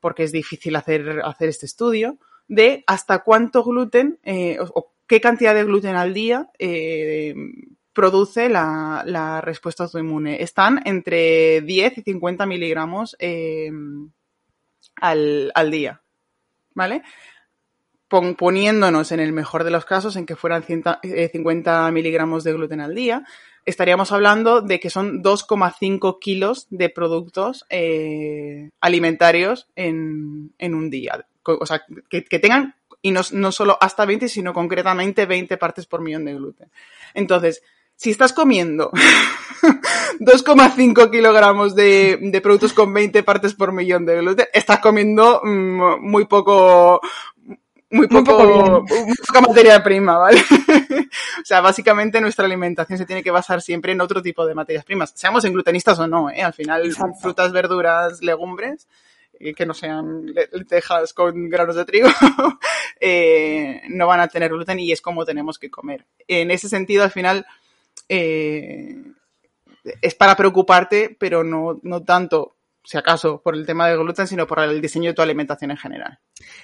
[0.00, 5.20] porque es difícil hacer, hacer este estudio, de hasta cuánto gluten eh, o, o qué
[5.20, 7.34] cantidad de gluten al día eh,
[7.92, 10.42] produce la, la respuesta autoinmune.
[10.42, 13.70] Están entre 10 y 50 miligramos eh,
[14.96, 16.00] al, al día.
[16.74, 17.02] ¿Vale?
[18.08, 22.44] Pon- poniéndonos en el mejor de los casos en que fueran 100 eh, 50 miligramos
[22.44, 23.24] de gluten al día,
[23.64, 31.26] estaríamos hablando de que son 2,5 kilos de productos eh, alimentarios en, en un día.
[31.44, 35.86] O sea, que, que tengan, y no, no solo hasta 20, sino concretamente 20 partes
[35.86, 36.70] por millón de gluten.
[37.14, 37.62] Entonces,
[38.02, 38.90] si estás comiendo
[40.18, 46.00] 2,5 kilogramos de, de productos con 20 partes por millón de gluten, estás comiendo mm,
[46.00, 47.00] muy poco,
[47.90, 50.40] muy poco, muy poca materia prima, ¿vale?
[51.40, 54.84] o sea, básicamente nuestra alimentación se tiene que basar siempre en otro tipo de materias
[54.84, 56.42] primas, seamos glutenistas o no, ¿eh?
[56.42, 57.14] Al final, Exacto.
[57.20, 58.88] frutas, verduras, legumbres,
[59.38, 62.08] eh, que no sean le- lentejas con granos de trigo,
[63.00, 66.04] eh, no van a tener gluten y es como tenemos que comer.
[66.28, 67.46] En ese sentido, al final,
[68.16, 68.96] eh,
[70.00, 74.46] es para preocuparte, pero no, no tanto, si acaso, por el tema del gluten, sino
[74.46, 76.18] por el diseño de tu alimentación en general.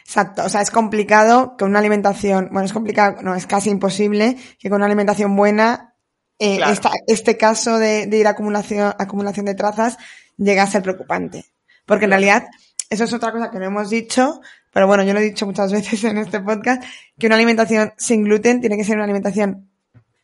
[0.05, 4.36] Exacto, o sea, es complicado que una alimentación, bueno, es complicado, no, es casi imposible
[4.59, 5.94] que con una alimentación buena
[6.40, 6.72] eh, Claro.
[6.72, 9.96] esta- este caso de, de ir a acumulación, acumulación de trazas
[10.36, 11.46] llegue a ser preocupante.
[11.84, 12.46] Porque en realidad,
[12.90, 14.40] eso es otra cosa que no hemos dicho,
[14.72, 16.84] pero bueno, yo lo he dicho muchas veces en este podcast,
[17.18, 19.68] que una alimentación sin gluten tiene que ser una alimentación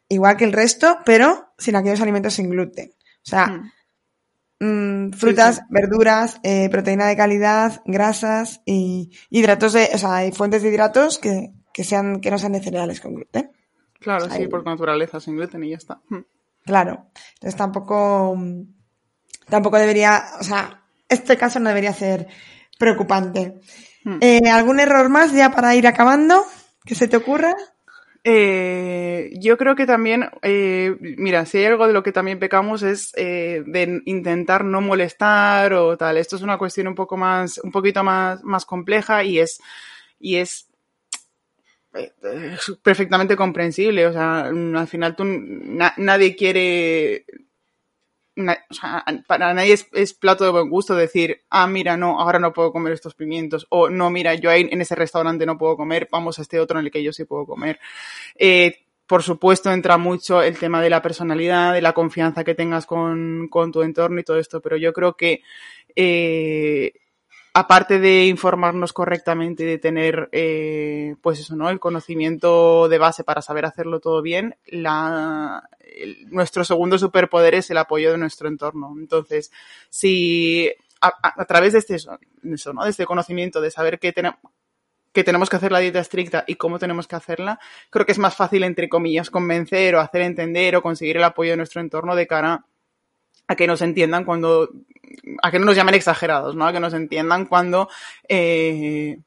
[0.08, 2.90] igual que el resto, pero sin aquellos alimentos sin gluten.
[2.90, 3.70] O sea, Mm.
[4.60, 5.62] Mm, frutas, sí.
[5.68, 11.18] verduras, eh, proteína de calidad, grasas y hidratos de, o sea, hay fuentes de hidratos
[11.18, 13.50] que, que sean, que no sean de cereales con gluten.
[14.00, 16.00] Claro, sí, por naturaleza, sin gluten y ya está.
[16.08, 16.20] Mm.
[16.64, 17.10] Claro.
[17.34, 18.38] Entonces tampoco,
[19.48, 22.28] tampoco debería, o sea, este caso no debería ser
[22.78, 23.60] preocupante.
[24.04, 24.18] Mm.
[24.20, 26.44] Eh, ¿Algún error más ya para ir acabando?
[26.84, 27.54] ¿Que se te ocurra?
[28.26, 32.82] Eh, yo creo que también, eh, mira, si hay algo de lo que también pecamos
[32.82, 36.16] es eh, de intentar no molestar o tal.
[36.16, 39.60] Esto es una cuestión un poco más, un poquito más, más compleja y es,
[40.18, 40.68] y es
[42.82, 44.06] perfectamente comprensible.
[44.06, 47.24] O sea, al final tú, na- nadie quiere,
[49.26, 52.72] para nadie es, es plato de buen gusto decir, ah, mira, no, ahora no puedo
[52.72, 56.38] comer estos pimientos, o no, mira, yo ahí en ese restaurante no puedo comer, vamos
[56.38, 57.78] a este otro en el que yo sí puedo comer.
[58.36, 62.86] Eh, por supuesto, entra mucho el tema de la personalidad, de la confianza que tengas
[62.86, 65.42] con, con tu entorno y todo esto, pero yo creo que
[65.94, 66.92] eh,
[67.54, 71.70] aparte de informarnos correctamente y de tener, eh, pues eso, ¿no?
[71.70, 75.68] El conocimiento de base para saber hacerlo todo bien, la,
[76.26, 78.92] nuestro segundo superpoder es el apoyo de nuestro entorno.
[78.98, 79.52] Entonces,
[79.88, 80.68] si
[81.00, 82.84] a, través de este, eso, eso, ¿no?
[82.84, 84.38] De este conocimiento, de saber que tenemos
[85.12, 88.18] que tenemos que hacer la dieta estricta y cómo tenemos que hacerla, creo que es
[88.18, 92.16] más fácil, entre comillas, convencer o hacer entender o conseguir el apoyo de nuestro entorno
[92.16, 92.66] de cara
[93.46, 94.70] a que nos entiendan cuando,
[95.42, 96.66] a que no nos llamen exagerados, ¿no?
[96.66, 97.88] A que nos entiendan cuando,
[98.28, 99.18] eh,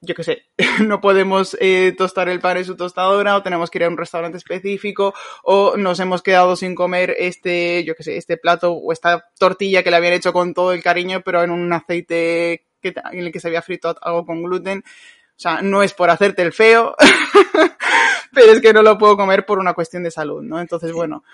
[0.00, 0.42] yo qué sé,
[0.86, 3.96] no podemos eh, tostar el pan en su tostadora o tenemos que ir a un
[3.96, 8.92] restaurante específico o nos hemos quedado sin comer este, yo qué sé, este plato o
[8.92, 12.94] esta tortilla que le habían hecho con todo el cariño pero en un aceite que,
[13.12, 14.82] en el que se había frito algo con gluten.
[14.84, 16.94] O sea, no es por hacerte el feo,
[18.34, 20.60] pero es que no lo puedo comer por una cuestión de salud, ¿no?
[20.60, 21.24] Entonces, bueno,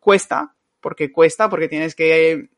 [0.00, 0.54] cuesta,
[0.84, 2.50] porque cuesta, porque tienes que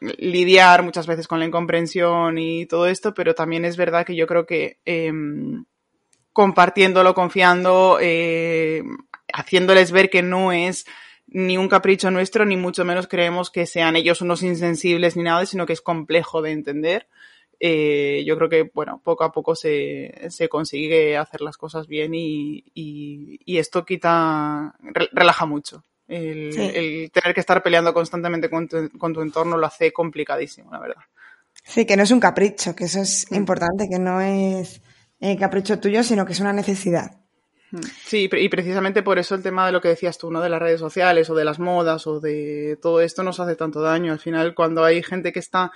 [0.00, 4.26] lidiar muchas veces con la incomprensión y todo esto, pero también es verdad que yo
[4.26, 5.12] creo que eh,
[6.32, 8.82] compartiéndolo, confiando, eh,
[9.30, 10.86] haciéndoles ver que no es
[11.26, 15.44] ni un capricho nuestro, ni mucho menos creemos que sean ellos unos insensibles ni nada,
[15.44, 17.08] sino que es complejo de entender.
[17.60, 22.14] Eh, yo creo que, bueno, poco a poco se, se consigue hacer las cosas bien
[22.14, 25.84] y, y, y esto quita, re, relaja mucho.
[26.10, 26.70] El, Sí.
[26.74, 30.80] el tener que estar peleando constantemente con tu, con tu entorno lo hace complicadísimo, la
[30.80, 31.02] verdad.
[31.62, 33.34] Sí, que no es un capricho, que eso es Mm.
[33.36, 34.82] importante, que no es
[35.20, 37.18] eh, capricho tuyo, sino que es una necesidad.
[38.04, 40.40] Sí, pre- y precisamente por eso el tema de lo que decías tú, ¿no?
[40.40, 43.80] De las redes sociales o de las modas o de todo esto nos hace tanto
[43.80, 44.12] daño.
[44.12, 45.70] Al final, cuando hay gente que está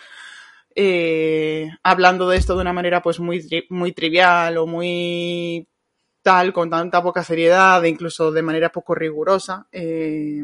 [0.75, 5.69] eh, hablando de esto de una manera pues muy, muy trivial o muy
[6.25, 10.43] tal, con tanta poca seriedad e incluso de manera poco rigurosa, eh,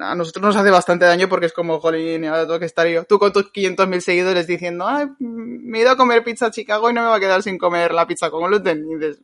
[0.00, 3.04] a nosotros nos hace bastante daño porque es como, jolín, ahora tengo que estar yo,
[3.04, 6.88] tú con tus 500.000 seguidores diciendo, ay, me he ido a comer pizza a Chicago
[6.88, 8.84] y no me va a quedar sin comer la pizza con gluten.
[8.88, 9.20] Y dices,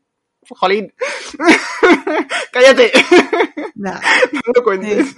[0.48, 0.92] jolín,
[2.52, 2.90] cállate,
[3.76, 3.92] no
[4.54, 5.14] lo cuentes.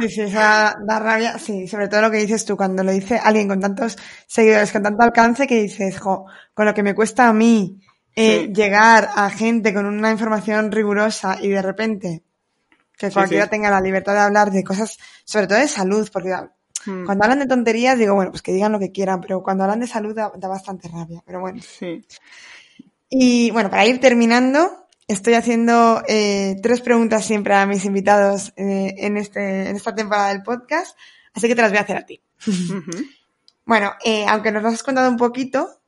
[0.00, 1.38] sí, sí, eso da, da rabia.
[1.38, 4.82] Sí, sobre todo lo que dices tú, cuando lo dice alguien con tantos seguidores, con
[4.82, 7.80] tanto alcance, que dices, jo, con lo que me cuesta a mí
[8.16, 8.52] eh, Sí.
[8.52, 12.22] llegar a gente con una información rigurosa y de repente
[12.96, 13.50] que cualquiera sí.
[13.50, 16.34] tenga la libertad de hablar de cosas, sobre todo de salud, porque
[16.86, 19.64] Mm, cuando hablan de tonterías digo, bueno, pues que digan lo que quieran, pero cuando
[19.64, 21.60] hablan de salud da, da bastante rabia, pero bueno.
[21.62, 22.04] Sí.
[23.08, 28.94] Y bueno, para ir terminando, estoy haciendo eh, tres preguntas siempre a mis invitados eh,
[28.98, 30.96] en, este, en esta temporada del podcast,
[31.34, 32.20] así que te las voy a hacer a ti.
[33.66, 35.79] Bueno, eh, aunque nos lo has contado un poquito,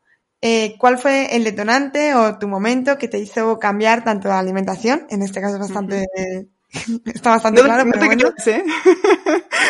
[0.42, 5.06] eh, ¿cuál fue el detonante o tu momento que te hizo cambiar tanto la alimentación?
[5.10, 6.06] En este caso es bastante,
[7.06, 8.32] está bastante No, claro, no pero te bueno.
[8.32, 8.64] creas, ¿eh?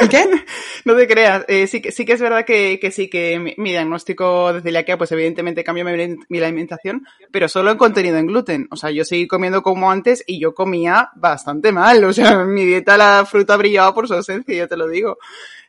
[0.01, 0.25] ¿El qué?
[0.85, 1.45] No te creas.
[1.47, 4.63] Eh, sí, que, sí que es verdad que, que sí, que mi, mi diagnóstico de
[4.63, 5.93] celiaquia, pues evidentemente cambió mi,
[6.29, 8.67] mi alimentación, pero solo en contenido en gluten.
[8.71, 12.03] O sea, yo seguí comiendo como antes y yo comía bastante mal.
[12.05, 15.19] O sea, mi dieta la fruta brillaba por su ausencia, yo te lo digo.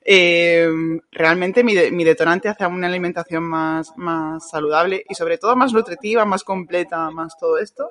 [0.06, 0.68] Eh,
[1.12, 5.74] realmente mi, de- mi detonante hacia una alimentación más, más saludable y sobre todo más
[5.74, 7.89] nutritiva, más completa, más todo esto,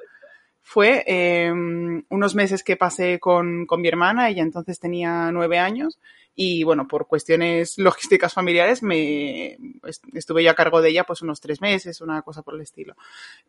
[0.63, 5.99] fue eh, unos meses que pasé con, con mi hermana, ella entonces tenía nueve años,
[6.35, 9.55] y bueno, por cuestiones logísticas familiares me
[9.85, 12.63] est- estuve yo a cargo de ella pues unos tres meses, una cosa por el
[12.63, 12.97] estilo.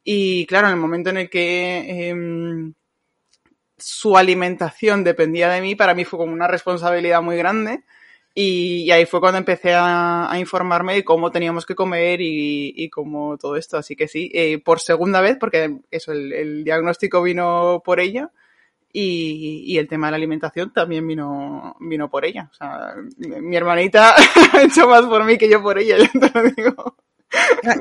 [0.04, 2.74] Y claro, en el momento en el que em,
[3.78, 7.84] su alimentación dependía de mí, para mí fue como una responsabilidad muy grande.
[8.36, 12.74] Y, y ahí fue cuando empecé a, a informarme de cómo teníamos que comer y,
[12.76, 13.78] y cómo todo esto.
[13.78, 18.32] Así que sí, eh, por segunda vez, porque eso, el, el diagnóstico vino por ella
[18.92, 22.50] y, y el tema de la alimentación también vino, vino por ella.
[22.52, 24.16] O sea, mi, mi hermanita
[24.54, 26.98] ha hecho más por mí que yo por ella, ya te lo digo.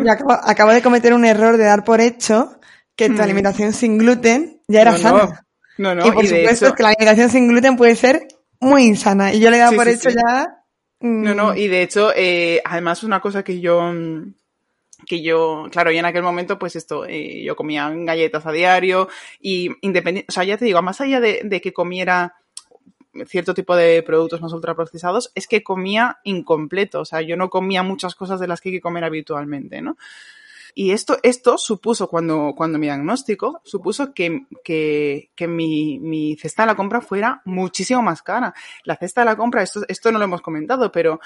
[0.03, 2.59] Yo acabo, acabo de cometer un error de dar por hecho
[2.95, 3.21] que tu Mm.
[3.23, 5.47] alimentación sin gluten ya era No, sana.
[5.79, 8.21] No, no, y por y de supuesto hecho- que la alimentación sin gluten puede ser
[8.63, 9.33] muy insana.
[9.33, 10.17] Y yo le he dado Sí, por sí, hecho sí.
[10.17, 10.65] ya.
[11.01, 14.35] mm, No, no, y de hecho, eh, además una cosa que yo, mm,
[15.07, 19.09] que yo, claro, y en aquel momento, pues esto, eh, yo comía galletas a diario
[19.41, 22.37] y independiente, o sea, ya te digo, más allá de, de que comiera
[23.27, 27.83] cierto tipo de productos más ultraprocesados, es que comía incompleto, o sea, yo no comía
[27.83, 29.97] muchas cosas de las que hay que comer habitualmente, ¿no?
[30.75, 36.63] Y esto, esto supuso, cuando, cuando mi diagnóstico, supuso que, que, que mi, mi cesta
[36.63, 38.55] de la compra fuera muchísimo más cara.
[38.85, 41.21] La cesta de la compra, esto, esto no lo hemos comentado, pero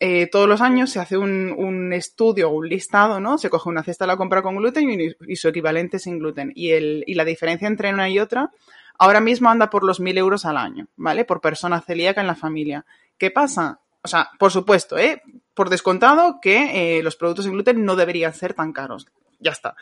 [0.00, 3.38] eh, todos los años se hace un, un estudio un listado, ¿no?
[3.38, 6.52] Se coge una cesta de la compra con gluten y, y su equivalente sin gluten.
[6.54, 8.50] Y, el, y la diferencia entre una y otra
[8.98, 11.24] ahora mismo anda por los mil euros al año, ¿vale?
[11.24, 12.84] Por persona celíaca en la familia.
[13.16, 13.80] ¿Qué pasa?
[14.02, 15.22] O sea, por supuesto, ¿eh?
[15.54, 19.06] Por descontado que eh, los productos sin gluten no deberían ser tan caros.
[19.38, 19.76] Ya está.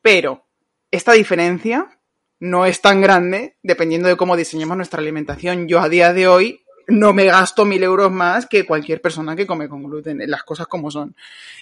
[0.00, 0.44] Pero
[0.90, 1.98] esta diferencia
[2.40, 5.68] no es tan grande dependiendo de cómo diseñemos nuestra alimentación.
[5.68, 9.46] Yo a día de hoy no me gasto mil euros más que cualquier persona que
[9.46, 11.14] come con gluten, las cosas como son.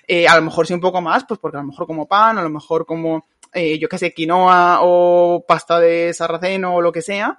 [0.07, 2.39] Eh, a lo mejor sí un poco más, pues porque a lo mejor como pan,
[2.39, 6.93] a lo mejor como, eh, yo qué sé, quinoa o pasta de sarraceno o lo
[6.93, 7.39] que sea,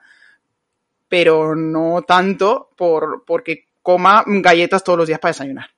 [1.07, 5.69] pero no tanto por, porque coma galletas todos los días para desayunar.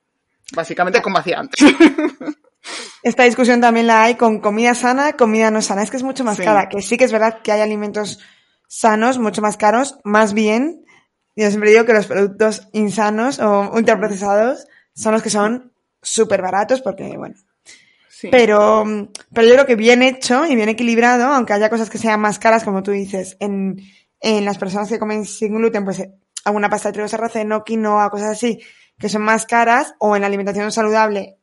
[0.54, 1.60] Básicamente como hacía antes.
[3.02, 5.82] Esta discusión también la hay con comida sana, comida no sana.
[5.82, 6.44] Es que es mucho más Sí.
[6.44, 8.20] cara, que sí que es verdad que hay alimentos
[8.66, 10.84] sanos, mucho más caros, más bien,
[11.36, 16.80] yo siempre digo que los productos insanos o ultraprocesados son los que son súper baratos
[16.80, 17.34] porque, bueno,
[18.08, 18.28] Sí.
[18.30, 21.98] pero, mm, pero yo creo que bien hecho y bien equilibrado, aunque haya cosas que
[21.98, 23.76] sean más caras, como tú dices, en,
[24.20, 26.10] en las personas que comen sin gluten, pues eh,
[26.46, 28.60] alguna pasta de trigo sarraceno, quinoa, cosas así,
[28.98, 31.36] que son más caras, o en la alimentación saludable,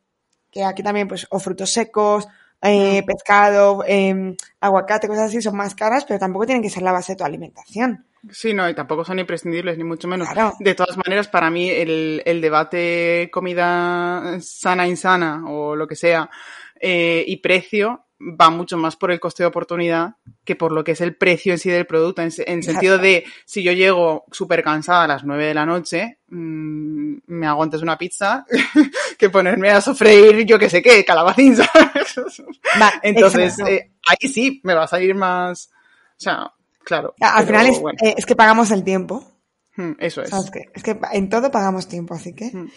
[0.51, 2.27] que aquí también, pues, o frutos secos,
[2.61, 6.91] eh, pescado, eh, aguacate, cosas así, son más caras, pero tampoco tienen que ser la
[6.91, 8.05] base de tu alimentación.
[8.29, 10.29] Sí, no, y tampoco son imprescindibles, ni mucho menos.
[10.29, 10.53] Claro.
[10.59, 16.29] De todas maneras, para mí el, el debate comida sana, insana o lo que sea
[16.79, 18.05] eh, y precio
[18.39, 21.53] va mucho más por el coste de oportunidad que por lo que es el precio
[21.53, 22.21] en sí del producto.
[22.21, 25.65] En, se- en sentido de, si yo llego súper cansada a las 9 de la
[25.65, 28.45] noche, mm, me hago antes una pizza
[29.17, 32.41] que ponerme a sofreír yo que sé qué, calabacín, ¿sabes?
[32.81, 35.69] Va, Entonces, eh, ahí sí me va a salir más...
[36.17, 36.51] O sea,
[36.83, 37.15] claro.
[37.19, 39.25] Al final es, bueno, eh, es que pagamos el tiempo.
[39.75, 40.31] mm, eso es.
[40.73, 42.51] Es que en todo pagamos tiempo, así que.
[42.53, 42.69] Mm.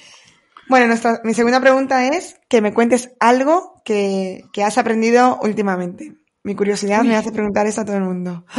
[0.68, 6.14] Bueno, nuestra, mi segunda pregunta es que me cuentes algo que, que has aprendido últimamente.
[6.42, 8.44] Mi curiosidad me hace preguntar esto a todo el mundo.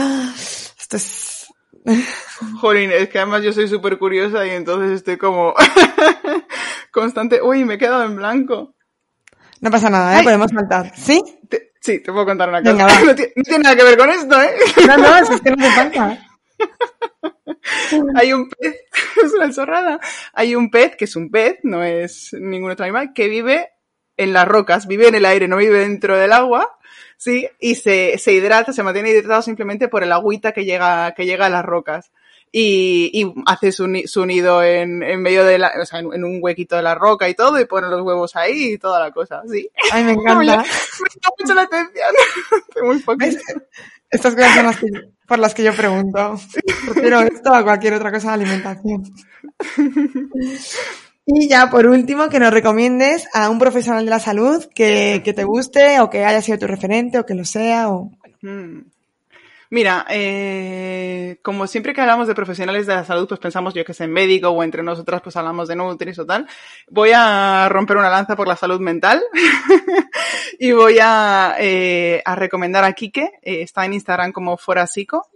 [0.80, 1.48] Esto es.
[2.62, 5.54] Jolín, es que además yo soy súper curiosa y entonces estoy como
[6.92, 7.42] constante.
[7.42, 8.76] Uy, me he quedado en blanco.
[9.62, 10.18] No pasa nada, ¿eh?
[10.20, 10.24] Ay.
[10.24, 10.92] Podemos saltar.
[10.96, 11.22] ¿Sí?
[11.50, 12.72] Te- sí, te puedo contar una cosa.
[12.74, 13.00] Venga, va.
[13.06, 14.52] No, ti- no tiene nada que ver con esto, ¿eh?
[14.88, 16.20] No, no, es que no hace falta.
[18.16, 18.76] Hay un pez,
[19.24, 20.00] es una chorrada.
[20.34, 23.70] Hay un pez, que es un pez, no es ningún otro animal, que vive
[24.18, 26.78] en las rocas, vive en el aire, no vive dentro del agua,
[27.18, 31.26] sí, y se, se hidrata, se mantiene hidratado simplemente por el agüita que llega, que
[31.26, 32.12] llega a las rocas.
[32.58, 36.24] Y, y hace su, su nido en, en medio de la, o sea, en, en
[36.24, 39.12] un huequito de la roca y todo, y pone los huevos ahí y toda la
[39.12, 39.70] cosa, sí.
[39.92, 40.46] Ay, me Me encanta.
[40.46, 42.12] llama mucho la atención.
[42.70, 43.40] Estoy muy poquito.
[44.16, 44.88] Estas cosas son las que,
[45.28, 46.40] por las que yo pregunto.
[46.86, 49.04] Prefiero esto a cualquier otra cosa de alimentación.
[51.28, 55.34] Y ya, por último, que nos recomiendes a un profesional de la salud que, que
[55.34, 57.90] te guste o que haya sido tu referente o que lo sea.
[57.90, 58.12] O...
[58.44, 58.82] Mm.
[59.70, 63.94] Mira, eh, como siempre que hablamos de profesionales de la salud, pues pensamos yo que
[63.94, 66.48] sé en médico o entre nosotras pues hablamos de Nutris o tal.
[66.90, 69.24] Voy a romper una lanza por la salud mental
[70.60, 73.40] y voy a, eh, a recomendar a Kike.
[73.42, 75.30] eh, está en Instagram como Forasico.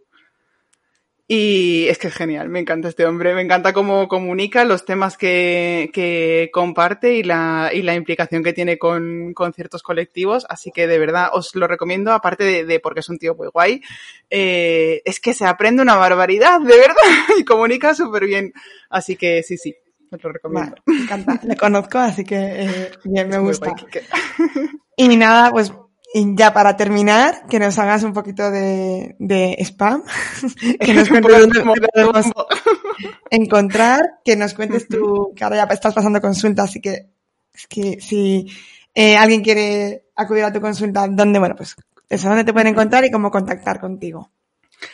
[1.31, 5.15] Y es que es genial, me encanta este hombre, me encanta cómo comunica los temas
[5.15, 10.71] que, que comparte y la, y la implicación que tiene con, con ciertos colectivos, así
[10.71, 13.79] que de verdad os lo recomiendo, aparte de, de porque es un tío muy guay,
[14.31, 16.95] eh, es que se aprende una barbaridad, de verdad,
[17.37, 18.51] y comunica súper bien,
[18.89, 19.75] así que sí, sí,
[20.11, 20.71] os lo recomiendo.
[20.71, 21.39] Vale, me encanta.
[21.43, 23.75] Le conozco, así que eh, bien, me Es gusta.
[24.97, 25.71] Y nada, pues
[26.13, 30.03] y ya para terminar, que nos hagas un poquito de, de spam,
[30.79, 32.25] que nos cuentes dónde podemos
[33.29, 37.09] encontrar, que nos cuentes tú, que ahora ya estás pasando consulta, así que
[37.53, 38.47] es que si
[38.95, 41.39] eh, alguien quiere acudir a tu consulta, ¿dónde?
[41.39, 41.75] Bueno, pues
[42.09, 44.31] eso, ¿dónde te pueden encontrar y cómo contactar contigo?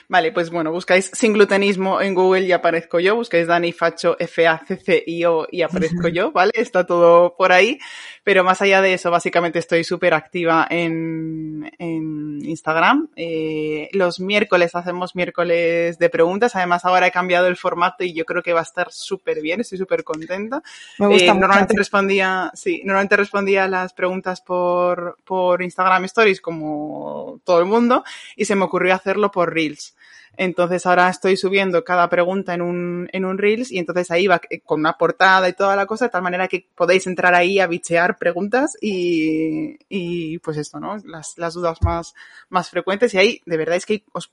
[0.07, 5.47] Vale, pues bueno, buscáis sin glutenismo en Google y aparezco yo, buscáis Dani Facho F-A-C-C-I-O
[5.51, 6.51] y aparezco yo, ¿vale?
[6.55, 7.79] Está todo por ahí,
[8.25, 13.07] pero más allá de eso, básicamente estoy súper activa en, en Instagram.
[13.15, 18.25] Eh, los miércoles hacemos miércoles de preguntas, además ahora he cambiado el formato y yo
[18.25, 20.63] creo que va a estar súper bien, estoy súper contenta.
[20.97, 21.39] Me gusta Eh, mucho.
[21.39, 27.65] normalmente respondía, sí, normalmente respondía a las preguntas por, por Instagram Stories como todo el
[27.65, 28.03] mundo
[28.35, 29.95] y se me ocurrió hacerlo por Reels.
[30.37, 34.41] Entonces ahora estoy subiendo cada pregunta en un, en un Reels y entonces ahí va
[34.49, 37.59] eh, con una portada y toda la cosa, de tal manera que podéis entrar ahí
[37.59, 40.97] a bichear preguntas y, y pues esto, ¿no?
[41.05, 42.13] Las, las dudas más,
[42.49, 44.31] más frecuentes y ahí de verdad es que os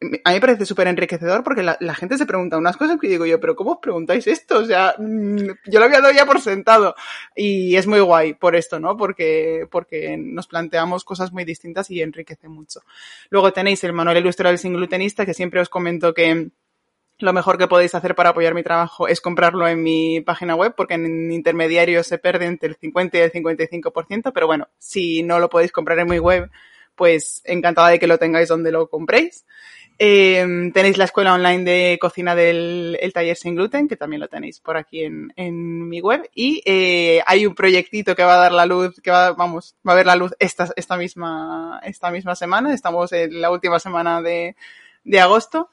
[0.00, 3.24] a mí me parece súper enriquecedor porque la, gente se pregunta unas cosas que digo
[3.24, 4.58] yo, pero ¿cómo os preguntáis esto?
[4.58, 6.94] O sea, mmm, yo lo había dado ya por sentado
[7.34, 8.96] y es muy guay por esto, ¿no?
[8.96, 12.80] Porque, porque nos planteamos cosas muy distintas y enriquece mucho.
[13.30, 16.50] Luego tenéis el manual ilustrado del sin glutenista que siempre os comento que
[17.18, 20.74] lo mejor que podéis hacer para apoyar mi trabajo es comprarlo en mi página web,
[20.76, 25.38] porque en intermediarios se pierde entre el 50 y el 55%, pero bueno, si no
[25.38, 26.50] lo podéis comprar en mi web,
[26.94, 29.46] pues encantada de que lo tengáis donde lo compréis.
[29.98, 34.28] Eh, tenéis la escuela online de cocina del el taller sin gluten, que también lo
[34.28, 36.28] tenéis por aquí en, en mi web.
[36.34, 39.92] Y eh, hay un proyectito que va a dar la luz, que va, vamos, va
[39.92, 42.74] a ver la luz esta, esta misma, esta misma semana.
[42.74, 44.56] Estamos en la última semana de,
[45.04, 45.70] de agosto.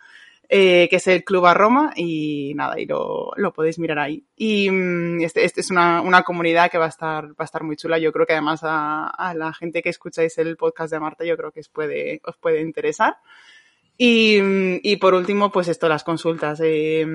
[0.50, 4.24] Eh, que es el Club a Roma y nada, y lo, lo podéis mirar ahí.
[4.36, 7.64] Y mm, este, este es una, una, comunidad que va a estar, va a estar
[7.64, 7.98] muy chula.
[7.98, 11.38] Yo creo que además a, a, la gente que escucháis el podcast de Marta, yo
[11.38, 13.16] creo que os puede, os puede interesar.
[13.98, 14.40] Y,
[14.82, 16.60] y por último, pues esto, las consultas.
[16.64, 17.06] Eh,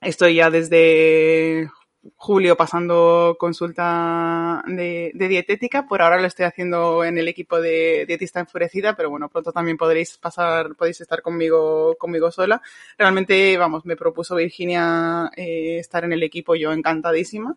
[0.00, 1.70] estoy ya desde
[2.16, 5.86] julio pasando consulta de, dietética.
[5.86, 9.76] Por ahora lo estoy haciendo en el equipo de dietista enfurecida, pero bueno, pronto también
[9.76, 12.60] podréis pasar, podéis estar conmigo, conmigo sola.
[12.98, 17.56] Realmente, vamos, me propuso Virginia eh, estar en el equipo, yo encantadísima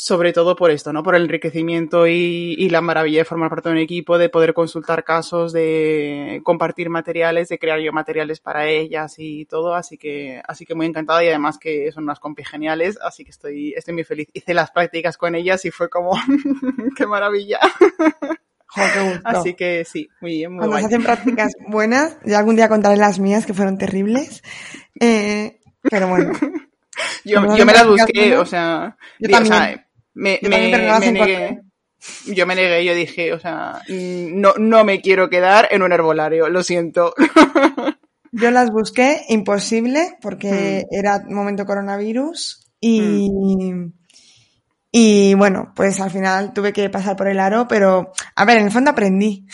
[0.00, 1.02] sobre todo por esto, ¿no?
[1.02, 4.54] Por el enriquecimiento y, y, la maravilla de formar parte de un equipo, de poder
[4.54, 10.40] consultar casos, de compartir materiales, de crear yo materiales para ellas y todo, así que,
[10.46, 13.92] así que muy encantada y además que son unas compis geniales, así que estoy, estoy
[13.92, 14.28] muy feliz.
[14.32, 16.12] Hice las prácticas con ellas y fue como,
[16.96, 17.58] qué maravilla.
[18.68, 19.20] Joder, qué gusto.
[19.24, 20.82] Así que sí, muy bien, muy Cuando guay.
[20.82, 24.44] se hacen prácticas buenas, yo algún día contaré las mías que fueron terribles,
[25.00, 26.30] eh, pero bueno.
[27.24, 29.87] Yo, yo me las busqué, buenas, o sea, yo di- o sea, también.
[30.18, 30.58] Me, Yo me,
[31.00, 31.60] me negué.
[32.26, 35.92] Yo me negué, yo dije, o sea, mm, no, no me quiero quedar en un
[35.92, 37.14] herbolario, lo siento.
[38.30, 40.94] Yo las busqué, imposible, porque Mm.
[40.94, 43.30] era momento coronavirus y,
[44.92, 48.66] y bueno, pues al final tuve que pasar por el aro, pero a ver, en
[48.66, 49.46] el fondo aprendí.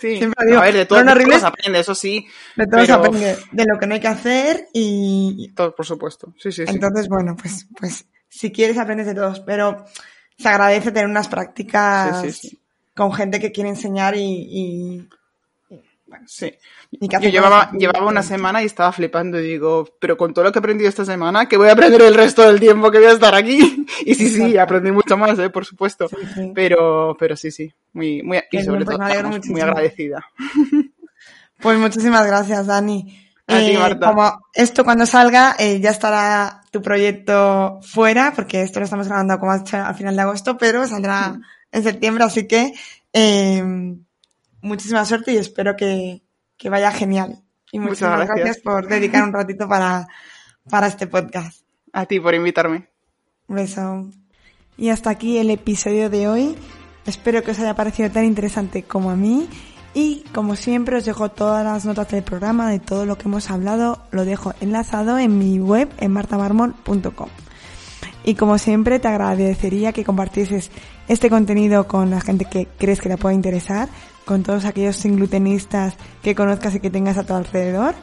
[0.00, 1.40] Sí, Siempre digo, a ver, de todo, fueron de horribles.
[1.40, 2.26] todo se aprende, eso sí.
[2.56, 5.86] De todo se pero- aprende, de lo que no hay que hacer y Todo, por
[5.86, 6.34] supuesto.
[6.38, 6.72] Sí, sí, sí.
[6.74, 9.84] entonces, bueno, pues, pues si quieres aprendes de todos, pero
[10.38, 12.58] se agradece tener unas prácticas Sí, sí, sí.
[12.96, 15.08] con gente que quiere enseñar y, y,
[16.26, 16.52] Sí.
[16.90, 20.50] y Yo llevaba, llevaba una semana y estaba flipando y digo, pero con todo lo
[20.52, 23.06] que he aprendido esta semana, que voy a aprender el resto del tiempo que voy
[23.08, 23.86] a estar aquí.
[24.06, 26.08] Y sí, sí, aprendí mucho más, eh, por supuesto.
[26.54, 30.24] Pero, pero sí, sí, muy, muy, y Qué sobre bien, pues todo, muy agradecida.
[31.60, 33.29] Pues muchísimas gracias, Dani.
[33.50, 33.98] A Eh.
[34.00, 39.38] Como esto cuando salga, eh, ya estará tu proyecto fuera, porque esto lo estamos grabando
[39.38, 41.40] como al final de agosto, pero saldrá
[41.72, 42.72] en septiembre, así que
[43.12, 43.62] eh,
[44.62, 46.22] muchísima suerte y espero que,
[46.56, 47.42] que vaya genial.
[47.72, 48.36] Y Muchas muchísimas gracias.
[48.44, 48.64] gracias.
[48.64, 50.06] por dedicar un ratito para,
[50.68, 51.62] para este podcast.
[51.92, 52.88] A ti por invitarme.
[53.48, 54.10] Un beso.
[54.76, 56.56] Y hasta aquí el episodio de hoy.
[57.06, 59.48] Espero que os haya parecido tan interesante como a mí.
[59.92, 63.50] Y como siempre os dejo todas las notas del programa, de todo lo que hemos
[63.50, 67.28] hablado, lo dejo enlazado en mi web en martamarmon.com.
[68.22, 70.70] Y como siempre te agradecería que compartieses
[71.08, 73.88] este contenido con la gente que crees que le pueda interesar,
[74.24, 77.94] con todos aquellos sin glutenistas que conozcas y que tengas a tu alrededor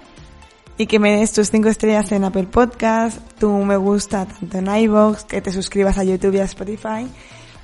[0.78, 4.68] y que me des tus 5 estrellas en Apple Podcast, tu me gusta tanto en
[4.68, 7.08] iVoox, que te suscribas a YouTube y a Spotify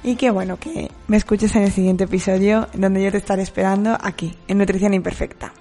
[0.04, 3.98] y que bueno, que me escuches en el siguiente episodio donde yo te estaré esperando
[4.02, 5.54] aquí, en Nutrición Imperfecta.